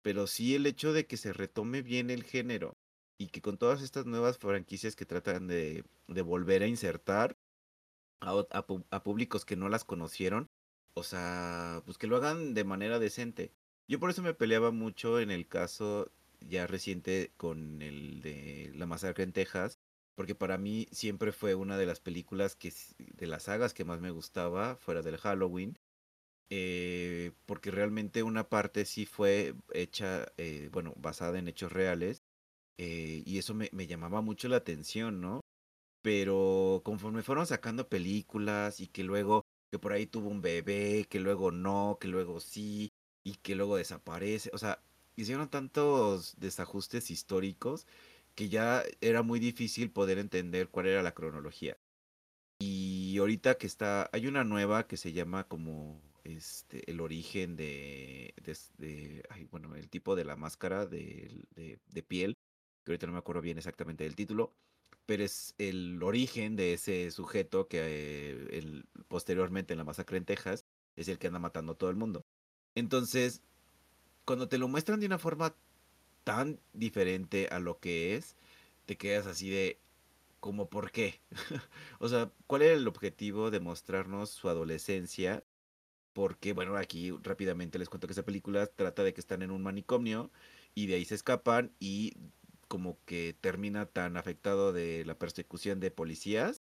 Pero 0.01 0.27
sí 0.27 0.55
el 0.55 0.65
hecho 0.65 0.93
de 0.93 1.07
que 1.07 1.17
se 1.17 1.33
retome 1.33 1.81
bien 1.81 2.09
el 2.09 2.23
género 2.23 2.77
y 3.17 3.27
que 3.27 3.41
con 3.41 3.57
todas 3.57 3.81
estas 3.81 4.05
nuevas 4.05 4.37
franquicias 4.37 4.95
que 4.95 5.05
tratan 5.05 5.47
de, 5.47 5.85
de 6.07 6.21
volver 6.21 6.63
a 6.63 6.67
insertar 6.67 7.37
a, 8.21 8.31
a 8.51 8.65
a 8.91 9.03
públicos 9.03 9.45
que 9.45 9.55
no 9.55 9.69
las 9.69 9.83
conocieron 9.85 10.49
o 10.93 11.03
sea, 11.03 11.81
pues 11.85 11.97
que 11.97 12.07
lo 12.07 12.17
hagan 12.17 12.53
de 12.53 12.63
manera 12.63 12.99
decente. 12.99 13.53
Yo 13.87 13.99
por 13.99 14.09
eso 14.09 14.21
me 14.21 14.33
peleaba 14.33 14.71
mucho 14.71 15.19
en 15.19 15.31
el 15.31 15.47
caso 15.47 16.11
ya 16.41 16.67
reciente 16.67 17.31
con 17.37 17.81
el 17.81 18.21
de 18.21 18.71
La 18.75 18.85
Masacre 18.85 19.23
en 19.23 19.33
Texas, 19.33 19.79
porque 20.15 20.35
para 20.35 20.57
mí 20.57 20.87
siempre 20.91 21.31
fue 21.31 21.55
una 21.55 21.77
de 21.77 21.85
las 21.85 21.99
películas 22.01 22.55
que 22.55 22.73
de 22.97 23.27
las 23.27 23.43
sagas 23.43 23.73
que 23.73 23.85
más 23.85 24.01
me 24.01 24.11
gustaba 24.11 24.75
fuera 24.75 25.01
del 25.01 25.17
Halloween. 25.17 25.77
Eh, 26.51 27.31
porque 27.45 27.71
realmente 27.71 28.23
una 28.23 28.49
parte 28.49 28.85
sí 28.85 29.05
fue 29.05 29.55
hecha, 29.73 30.31
eh, 30.37 30.69
bueno, 30.71 30.93
basada 30.97 31.37
en 31.39 31.47
hechos 31.47 31.71
reales, 31.71 32.23
eh, 32.77 33.23
y 33.25 33.37
eso 33.37 33.53
me, 33.53 33.69
me 33.71 33.87
llamaba 33.87 34.21
mucho 34.21 34.49
la 34.49 34.57
atención, 34.57 35.21
¿no? 35.21 35.41
Pero 36.01 36.81
conforme 36.83 37.23
fueron 37.23 37.45
sacando 37.45 37.89
películas 37.89 38.79
y 38.79 38.87
que 38.87 39.03
luego 39.03 39.45
que 39.71 39.79
por 39.79 39.93
ahí 39.93 40.07
tuvo 40.07 40.29
un 40.29 40.41
bebé, 40.41 41.05
que 41.09 41.19
luego 41.19 41.51
no, 41.51 41.97
que 41.99 42.07
luego 42.07 42.39
sí, 42.39 42.91
y 43.23 43.35
que 43.35 43.55
luego 43.55 43.77
desaparece. 43.77 44.49
O 44.53 44.57
sea, 44.57 44.81
hicieron 45.15 45.49
tantos 45.49 46.35
desajustes 46.39 47.11
históricos 47.11 47.85
que 48.35 48.49
ya 48.49 48.83
era 49.01 49.21
muy 49.23 49.39
difícil 49.39 49.91
poder 49.91 50.17
entender 50.17 50.69
cuál 50.69 50.87
era 50.87 51.03
la 51.03 51.13
cronología. 51.13 51.77
Y 52.59 53.17
ahorita 53.19 53.57
que 53.57 53.67
está, 53.67 54.09
hay 54.13 54.27
una 54.27 54.43
nueva 54.43 54.87
que 54.87 54.97
se 54.97 55.13
llama 55.13 55.47
como 55.47 56.01
este 56.23 56.89
el 56.91 56.99
origen 56.99 57.55
de, 57.55 58.33
bueno, 59.51 59.75
el 59.75 59.89
tipo 59.89 60.15
de 60.15 60.25
la 60.25 60.35
máscara 60.35 60.85
de 60.85 62.03
piel, 62.07 62.35
que 62.83 62.91
ahorita 62.91 63.07
no 63.07 63.13
me 63.13 63.19
acuerdo 63.19 63.41
bien 63.41 63.57
exactamente 63.57 64.03
del 64.03 64.15
título, 64.15 64.53
pero 65.09 65.23
es 65.23 65.55
el 65.57 66.03
origen 66.03 66.55
de 66.55 66.73
ese 66.73 67.09
sujeto 67.09 67.67
que 67.67 67.79
eh, 67.81 68.59
el, 68.59 68.85
posteriormente 69.07 69.73
en 69.73 69.79
la 69.79 69.83
masacre 69.83 70.17
en 70.17 70.25
Texas 70.25 70.65
es 70.95 71.07
el 71.07 71.17
que 71.17 71.25
anda 71.25 71.39
matando 71.39 71.71
a 71.71 71.75
todo 71.75 71.89
el 71.89 71.95
mundo. 71.95 72.27
Entonces, 72.75 73.41
cuando 74.23 74.47
te 74.47 74.59
lo 74.59 74.67
muestran 74.67 74.99
de 74.99 75.07
una 75.07 75.17
forma 75.17 75.55
tan 76.23 76.59
diferente 76.73 77.47
a 77.49 77.57
lo 77.57 77.79
que 77.79 78.17
es, 78.17 78.35
te 78.85 78.97
quedas 78.97 79.25
así 79.25 79.49
de, 79.49 79.79
como 80.39 80.69
por 80.69 80.91
qué? 80.91 81.19
o 81.99 82.07
sea, 82.07 82.31
¿cuál 82.45 82.61
era 82.61 82.75
el 82.75 82.87
objetivo 82.87 83.49
de 83.49 83.61
mostrarnos 83.61 84.29
su 84.29 84.47
adolescencia? 84.47 85.43
Porque, 86.13 86.53
bueno, 86.53 86.75
aquí 86.75 87.09
rápidamente 87.23 87.79
les 87.79 87.89
cuento 87.89 88.05
que 88.05 88.13
esa 88.13 88.25
película 88.25 88.67
trata 88.67 89.03
de 89.03 89.15
que 89.15 89.21
están 89.21 89.41
en 89.41 89.49
un 89.49 89.63
manicomio 89.63 90.29
y 90.75 90.85
de 90.85 90.93
ahí 90.93 91.05
se 91.05 91.15
escapan 91.15 91.73
y 91.79 92.13
como 92.69 92.97
que 93.05 93.35
termina 93.41 93.85
tan 93.87 94.15
afectado 94.15 94.71
de 94.71 95.03
la 95.05 95.17
persecución 95.19 95.81
de 95.81 95.91
policías 95.91 96.61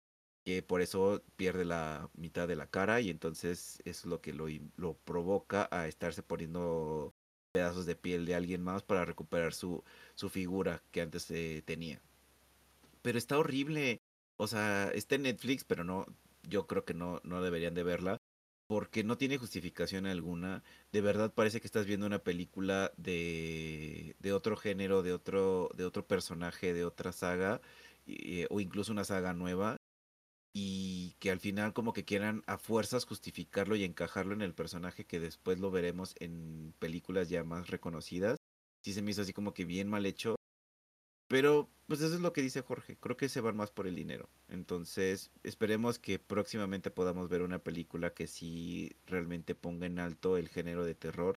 que 0.46 0.62
por 0.62 0.82
eso 0.82 1.24
pierde 1.38 1.66
la 1.66 2.10
mitad 2.16 2.48
de 2.48 2.56
la 2.56 2.68
cara 2.68 3.02
y 3.02 3.10
entonces 3.10 3.82
es 3.86 4.06
lo 4.06 4.22
que 4.22 4.34
lo, 4.34 4.48
lo 4.76 4.94
provoca 5.06 5.68
a 5.72 5.88
estarse 5.88 6.22
poniendo 6.22 7.16
pedazos 7.54 7.86
de 7.86 7.96
piel 7.96 8.26
de 8.26 8.36
alguien 8.36 8.62
más 8.62 8.84
para 8.84 9.06
recuperar 9.06 9.54
su, 9.54 9.84
su 10.16 10.30
figura 10.30 10.84
que 10.92 11.02
antes 11.02 11.32
eh, 11.32 11.64
tenía. 11.66 12.02
Pero 13.02 13.18
está 13.18 13.38
horrible. 13.38 14.02
O 14.38 14.48
sea, 14.48 14.90
está 14.94 15.16
en 15.16 15.24
Netflix, 15.24 15.64
pero 15.64 15.84
no, 15.84 16.06
yo 16.50 16.68
creo 16.68 16.84
que 16.86 16.94
no, 16.94 17.22
no 17.24 17.42
deberían 17.42 17.76
de 17.76 17.84
verla 17.84 18.18
porque 18.68 19.04
no 19.04 19.18
tiene 19.18 19.38
justificación 19.38 20.06
alguna. 20.06 20.64
De 20.92 21.02
verdad 21.02 21.34
parece 21.34 21.60
que 21.62 21.68
estás 21.68 21.86
viendo 21.86 22.06
una 22.06 22.24
película 22.24 22.92
de, 22.98 24.16
de 24.20 24.34
otro 24.34 24.56
género, 24.58 25.04
de 25.04 25.14
otro, 25.14 25.70
de 25.76 25.86
otro 25.86 26.08
personaje, 26.08 26.74
de 26.74 26.86
otra 26.86 27.12
saga, 27.12 27.62
y, 28.06 28.46
o 28.50 28.60
incluso 28.60 28.92
una 28.92 29.04
saga 29.06 29.34
nueva, 29.34 29.78
y 30.54 31.16
que 31.20 31.32
al 31.32 31.40
final 31.40 31.74
como 31.74 31.94
que 31.94 32.06
quieran 32.06 32.44
a 32.48 32.58
fuerzas 32.58 33.06
justificarlo 33.06 33.76
y 33.76 33.84
encajarlo 33.84 34.34
en 34.34 34.42
el 34.42 34.54
personaje 34.54 35.06
que 35.06 35.20
después 35.20 35.60
lo 35.60 35.72
veremos 35.72 36.16
en 36.20 36.74
películas 36.80 37.30
ya 37.30 37.44
más 37.44 37.70
reconocidas. 37.70 38.38
Sí 38.84 38.94
se 38.94 39.02
me 39.02 39.12
hizo 39.12 39.22
así 39.24 39.34
como 39.34 39.54
que 39.54 39.66
bien 39.66 39.90
mal 39.90 40.06
hecho. 40.06 40.36
Pero, 41.34 41.68
pues 41.88 42.00
eso 42.02 42.14
es 42.14 42.22
lo 42.22 42.32
que 42.32 42.44
dice 42.44 42.62
Jorge. 42.62 42.96
Creo 42.96 43.18
que 43.18 43.28
se 43.28 43.42
van 43.42 43.58
más 43.58 43.72
por 43.72 43.88
el 43.88 43.96
dinero. 43.96 44.30
Entonces, 44.50 45.32
esperemos 45.42 45.98
que 45.98 46.20
próximamente 46.20 46.92
podamos 46.92 47.28
ver 47.28 47.42
una 47.42 47.58
película 47.58 48.14
que 48.14 48.28
sí 48.28 48.92
realmente 49.08 49.56
ponga 49.56 49.88
en 49.88 49.98
alto 49.98 50.38
el 50.38 50.48
género 50.48 50.86
de 50.86 50.94
terror. 50.94 51.34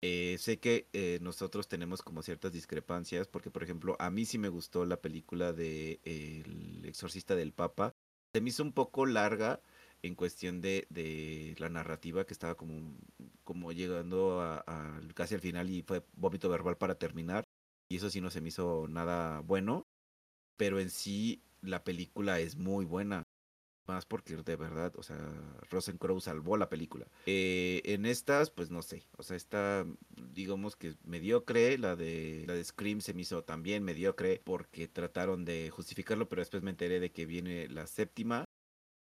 Eh, 0.00 0.36
sé 0.38 0.58
que 0.58 0.88
eh, 0.94 1.18
nosotros 1.20 1.68
tenemos 1.68 2.00
como 2.00 2.22
ciertas 2.22 2.52
discrepancias, 2.52 3.28
porque 3.28 3.50
por 3.50 3.62
ejemplo, 3.62 3.94
a 3.98 4.10
mí 4.10 4.24
sí 4.24 4.38
me 4.38 4.48
gustó 4.48 4.86
la 4.86 5.02
película 5.02 5.52
de 5.52 6.00
El 6.04 6.86
Exorcista 6.86 7.36
del 7.36 7.52
Papa. 7.52 7.92
Se 8.32 8.40
me 8.40 8.48
hizo 8.48 8.62
un 8.62 8.72
poco 8.72 9.04
larga 9.04 9.60
en 10.00 10.14
cuestión 10.14 10.62
de, 10.62 10.86
de 10.88 11.56
la 11.58 11.68
narrativa 11.68 12.24
que 12.24 12.32
estaba 12.32 12.54
como, 12.54 12.96
como 13.44 13.70
llegando 13.72 14.40
a, 14.40 14.64
a 14.66 15.00
casi 15.12 15.34
al 15.34 15.42
final 15.42 15.68
y 15.68 15.82
fue 15.82 16.02
vómito 16.14 16.48
verbal 16.48 16.78
para 16.78 16.94
terminar 16.94 17.44
y 17.90 17.96
eso 17.96 18.08
sí 18.08 18.20
no 18.20 18.30
se 18.30 18.40
me 18.40 18.48
hizo 18.48 18.86
nada 18.88 19.40
bueno, 19.40 19.86
pero 20.56 20.78
en 20.78 20.90
sí 20.90 21.42
la 21.60 21.82
película 21.84 22.38
es 22.40 22.56
muy 22.56 22.84
buena. 22.84 23.24
más 23.86 24.06
porque 24.06 24.36
de 24.36 24.56
verdad, 24.56 24.92
o 24.96 25.02
sea, 25.02 25.18
Rosencrow 25.68 26.20
salvó 26.20 26.56
la 26.56 26.68
película. 26.68 27.08
Eh, 27.26 27.82
en 27.84 28.06
estas, 28.06 28.50
pues 28.50 28.70
no 28.70 28.82
sé, 28.82 29.08
o 29.18 29.24
sea, 29.24 29.36
esta, 29.36 29.84
digamos 30.32 30.76
que 30.76 30.94
mediocre, 31.02 31.76
la 31.78 31.96
de, 31.96 32.44
la 32.46 32.54
de 32.54 32.62
Scream 32.62 33.00
se 33.00 33.12
me 33.12 33.22
hizo 33.22 33.42
también 33.42 33.82
mediocre 33.82 34.40
porque 34.44 34.86
trataron 34.86 35.44
de 35.44 35.70
justificarlo, 35.70 36.28
pero 36.28 36.40
después 36.40 36.62
me 36.62 36.70
enteré 36.70 37.00
de 37.00 37.10
que 37.10 37.26
viene 37.26 37.66
la 37.68 37.88
séptima 37.88 38.44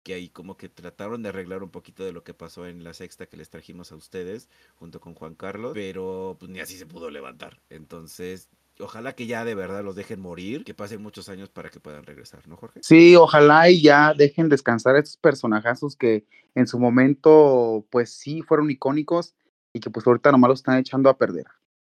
que 0.03 0.13
ahí 0.13 0.29
como 0.29 0.57
que 0.57 0.69
trataron 0.69 1.21
de 1.21 1.29
arreglar 1.29 1.61
un 1.61 1.69
poquito 1.69 2.03
de 2.03 2.13
lo 2.13 2.23
que 2.23 2.33
pasó 2.33 2.65
en 2.65 2.83
la 2.83 2.93
sexta 2.93 3.27
que 3.27 3.37
les 3.37 3.49
trajimos 3.49 3.91
a 3.91 3.95
ustedes 3.95 4.49
junto 4.75 4.99
con 4.99 5.13
Juan 5.13 5.35
Carlos, 5.35 5.73
pero 5.75 6.37
pues 6.39 6.49
ni 6.49 6.59
así 6.59 6.77
se 6.77 6.85
pudo 6.85 7.11
levantar. 7.11 7.61
Entonces, 7.69 8.49
ojalá 8.79 9.13
que 9.13 9.27
ya 9.27 9.45
de 9.45 9.55
verdad 9.55 9.83
los 9.83 9.95
dejen 9.95 10.19
morir, 10.19 10.63
que 10.63 10.73
pasen 10.73 11.01
muchos 11.01 11.29
años 11.29 11.49
para 11.49 11.69
que 11.69 11.79
puedan 11.79 12.03
regresar, 12.05 12.47
¿no, 12.47 12.55
Jorge? 12.55 12.79
Sí, 12.83 13.15
ojalá 13.15 13.69
y 13.69 13.81
ya 13.81 14.13
dejen 14.13 14.49
descansar 14.49 14.95
a 14.95 14.99
estos 14.99 15.17
personajazos 15.17 15.95
que 15.95 16.25
en 16.55 16.67
su 16.67 16.79
momento, 16.79 17.85
pues 17.89 18.11
sí, 18.11 18.41
fueron 18.41 18.71
icónicos 18.71 19.35
y 19.73 19.79
que 19.79 19.89
pues 19.89 20.05
ahorita 20.07 20.31
nomás 20.31 20.49
los 20.49 20.59
están 20.59 20.77
echando 20.77 21.09
a 21.09 21.17
perder. 21.17 21.45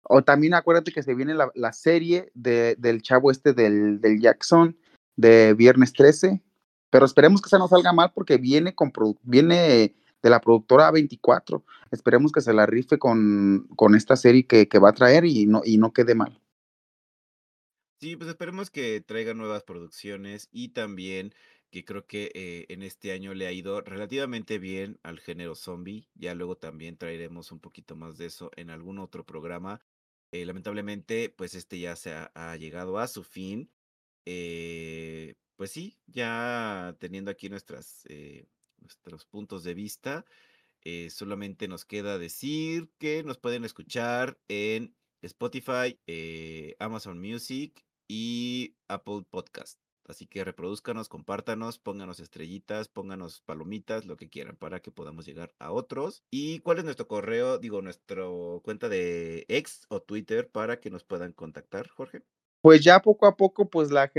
O 0.02 0.22
también 0.22 0.54
acuérdate 0.54 0.92
que 0.92 1.02
se 1.02 1.14
viene 1.14 1.34
la, 1.34 1.72
serie 1.72 2.30
de, 2.34 2.76
del 2.78 3.00
chavo 3.00 3.30
este 3.30 3.54
del, 3.54 4.00
del 4.00 4.20
Jackson 4.20 4.76
de 5.16 5.54
Viernes 5.54 5.92
13, 5.94 6.42
pero 6.90 7.06
esperemos 7.06 7.40
que 7.40 7.48
esa 7.48 7.58
no 7.58 7.68
salga 7.68 7.92
mal 7.92 8.12
porque 8.14 8.36
viene, 8.36 8.74
con, 8.74 8.92
viene 9.22 9.94
de 10.22 10.30
la 10.30 10.40
productora 10.40 10.90
24. 10.90 11.64
Esperemos 11.90 12.32
que 12.32 12.42
se 12.42 12.52
la 12.52 12.66
rife 12.66 12.98
con, 12.98 13.68
con 13.76 13.94
esta 13.94 14.16
serie 14.16 14.46
que, 14.46 14.68
que, 14.68 14.78
va 14.78 14.90
a 14.90 14.94
traer 14.94 15.24
y 15.24 15.46
no, 15.46 15.62
y 15.64 15.78
no 15.78 15.92
quede 15.92 16.14
mal. 16.14 16.38
Sí, 18.04 18.16
pues 18.16 18.28
esperemos 18.28 18.70
que 18.70 19.00
traiga 19.00 19.32
nuevas 19.32 19.62
producciones 19.62 20.50
y 20.52 20.68
también 20.68 21.34
que 21.70 21.86
creo 21.86 22.06
que 22.06 22.30
eh, 22.34 22.66
en 22.68 22.82
este 22.82 23.12
año 23.12 23.32
le 23.32 23.46
ha 23.46 23.52
ido 23.52 23.80
relativamente 23.80 24.58
bien 24.58 25.00
al 25.02 25.20
género 25.20 25.54
zombie. 25.54 26.06
Ya 26.14 26.34
luego 26.34 26.54
también 26.58 26.98
traeremos 26.98 27.50
un 27.50 27.60
poquito 27.60 27.96
más 27.96 28.18
de 28.18 28.26
eso 28.26 28.50
en 28.56 28.68
algún 28.68 28.98
otro 28.98 29.24
programa. 29.24 29.80
Eh, 30.32 30.44
lamentablemente, 30.44 31.30
pues 31.30 31.54
este 31.54 31.78
ya 31.78 31.96
se 31.96 32.12
ha, 32.12 32.56
llegado 32.56 32.98
a 32.98 33.08
su 33.08 33.24
fin. 33.24 33.70
Eh, 34.26 35.36
pues 35.56 35.70
sí, 35.70 35.96
ya 36.06 36.94
teniendo 36.98 37.30
aquí 37.30 37.48
nuestras, 37.48 38.04
nuestros 38.82 39.24
puntos 39.24 39.64
de 39.64 39.72
vista, 39.72 40.26
solamente 41.08 41.68
nos 41.68 41.86
queda 41.86 42.18
decir 42.18 42.90
que 42.98 43.22
nos 43.22 43.38
pueden 43.38 43.64
escuchar 43.64 44.38
en 44.48 44.94
Spotify, 45.22 45.98
Amazon 46.78 47.18
Music 47.18 47.82
y 48.08 48.76
Apple 48.88 49.24
Podcast. 49.30 49.78
Así 50.06 50.26
que 50.26 50.44
reproduzcanos, 50.44 51.08
compártanos, 51.08 51.78
pónganos 51.78 52.20
estrellitas, 52.20 52.88
pónganos 52.88 53.40
palomitas, 53.40 54.04
lo 54.04 54.16
que 54.16 54.28
quieran, 54.28 54.56
para 54.56 54.80
que 54.80 54.90
podamos 54.90 55.24
llegar 55.24 55.54
a 55.58 55.72
otros. 55.72 56.22
¿Y 56.30 56.60
cuál 56.60 56.78
es 56.78 56.84
nuestro 56.84 57.08
correo? 57.08 57.58
Digo, 57.58 57.80
nuestra 57.80 58.24
cuenta 58.62 58.88
de 58.90 59.46
ex 59.48 59.86
o 59.88 60.02
Twitter 60.02 60.50
para 60.50 60.80
que 60.80 60.90
nos 60.90 61.04
puedan 61.04 61.32
contactar, 61.32 61.88
Jorge 61.88 62.22
pues 62.64 62.80
ya 62.80 62.98
poco 63.02 63.26
a 63.26 63.36
poco, 63.36 63.68
pues 63.68 63.90
la, 63.90 64.10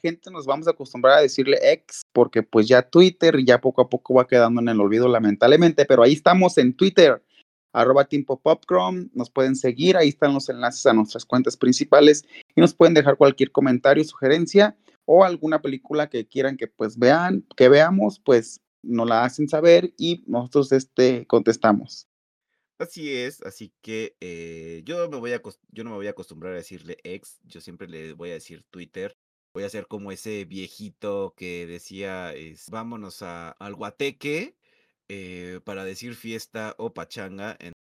gente 0.00 0.30
nos 0.30 0.46
vamos 0.46 0.66
a 0.66 0.70
acostumbrar 0.70 1.18
a 1.18 1.20
decirle 1.20 1.58
ex, 1.62 2.00
porque 2.14 2.42
pues 2.42 2.66
ya 2.66 2.80
Twitter 2.80 3.44
ya 3.44 3.60
poco 3.60 3.82
a 3.82 3.90
poco 3.90 4.14
va 4.14 4.26
quedando 4.26 4.62
en 4.62 4.70
el 4.70 4.80
olvido 4.80 5.06
lamentablemente, 5.06 5.84
pero 5.84 6.02
ahí 6.02 6.14
estamos 6.14 6.56
en 6.56 6.72
Twitter, 6.72 7.22
arroba 7.72 8.04
Timpo 8.06 8.40
Popcrom, 8.40 9.08
nos 9.14 9.30
pueden 9.30 9.56
seguir, 9.56 9.96
ahí 9.96 10.08
están 10.08 10.34
los 10.34 10.48
enlaces 10.48 10.86
a 10.86 10.92
nuestras 10.92 11.24
cuentas 11.24 11.56
principales 11.56 12.24
y 12.54 12.60
nos 12.60 12.74
pueden 12.74 12.94
dejar 12.94 13.16
cualquier 13.16 13.52
comentario, 13.52 14.04
sugerencia 14.04 14.76
o 15.04 15.24
alguna 15.24 15.62
película 15.62 16.08
que 16.08 16.26
quieran 16.26 16.56
que 16.56 16.66
pues 16.66 16.98
vean, 16.98 17.44
que 17.56 17.68
veamos, 17.68 18.20
pues 18.20 18.60
nos 18.82 19.08
la 19.08 19.24
hacen 19.24 19.48
saber 19.48 19.92
y 19.96 20.22
nosotros 20.26 20.72
este, 20.72 21.26
contestamos. 21.26 22.06
Así 22.78 23.12
es, 23.12 23.42
así 23.42 23.72
que 23.82 24.16
eh, 24.20 24.82
yo, 24.84 25.08
me 25.10 25.16
voy 25.18 25.32
a, 25.32 25.42
yo 25.72 25.82
no 25.82 25.90
me 25.90 25.96
voy 25.96 26.06
a 26.06 26.10
acostumbrar 26.10 26.52
a 26.52 26.56
decirle 26.56 26.98
ex, 27.02 27.40
yo 27.44 27.60
siempre 27.60 27.88
le 27.88 28.12
voy 28.12 28.30
a 28.30 28.34
decir 28.34 28.64
Twitter. 28.70 29.16
Voy 29.52 29.64
a 29.64 29.68
ser 29.68 29.88
como 29.88 30.12
ese 30.12 30.44
viejito 30.44 31.34
que 31.36 31.66
decía, 31.66 32.32
es, 32.34 32.70
vámonos 32.70 33.22
a, 33.22 33.50
al 33.52 33.74
guateque 33.74 34.56
eh, 35.08 35.60
para 35.64 35.84
decir 35.84 36.14
fiesta 36.14 36.74
o 36.78 36.92
pachanga. 36.92 37.56
En, 37.60 37.72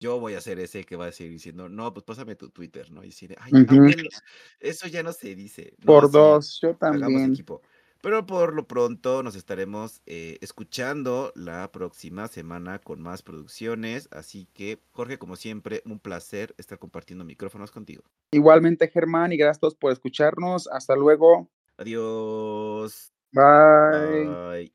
yo 0.00 0.20
voy 0.20 0.34
a 0.34 0.40
ser 0.40 0.58
ese 0.58 0.84
que 0.84 0.96
va 0.96 1.06
a 1.06 1.12
seguir 1.12 1.32
diciendo, 1.32 1.68
no, 1.68 1.92
pues 1.94 2.04
pásame 2.04 2.36
tu 2.36 2.50
Twitter, 2.50 2.90
¿no? 2.90 3.02
Y 3.02 3.08
decir, 3.08 3.34
ay, 3.40 3.52
uh 3.52 3.56
-huh. 3.56 4.22
eso 4.60 4.86
ya 4.88 5.02
no 5.02 5.12
se 5.12 5.34
dice. 5.34 5.74
No, 5.78 5.86
Por 5.86 6.10
dos, 6.10 6.58
yo 6.62 6.74
también. 6.76 7.32
Equipo. 7.32 7.62
Pero 8.02 8.24
por 8.26 8.54
lo 8.54 8.68
pronto 8.68 9.22
nos 9.22 9.34
estaremos 9.36 10.02
eh, 10.06 10.38
escuchando 10.40 11.32
la 11.34 11.72
próxima 11.72 12.28
semana 12.28 12.78
con 12.78 13.00
más 13.00 13.22
producciones. 13.22 14.08
Así 14.12 14.46
que, 14.52 14.78
Jorge, 14.92 15.18
como 15.18 15.34
siempre, 15.34 15.82
un 15.86 15.98
placer 15.98 16.54
estar 16.58 16.78
compartiendo 16.78 17.24
micrófonos 17.24 17.70
contigo. 17.70 18.04
Igualmente, 18.30 18.88
Germán, 18.88 19.32
y 19.32 19.36
gracias 19.36 19.74
por 19.74 19.92
escucharnos. 19.92 20.68
Hasta 20.68 20.94
luego. 20.94 21.48
Adiós. 21.78 23.12
Bye. 23.32 24.26
Bye. 24.26 24.72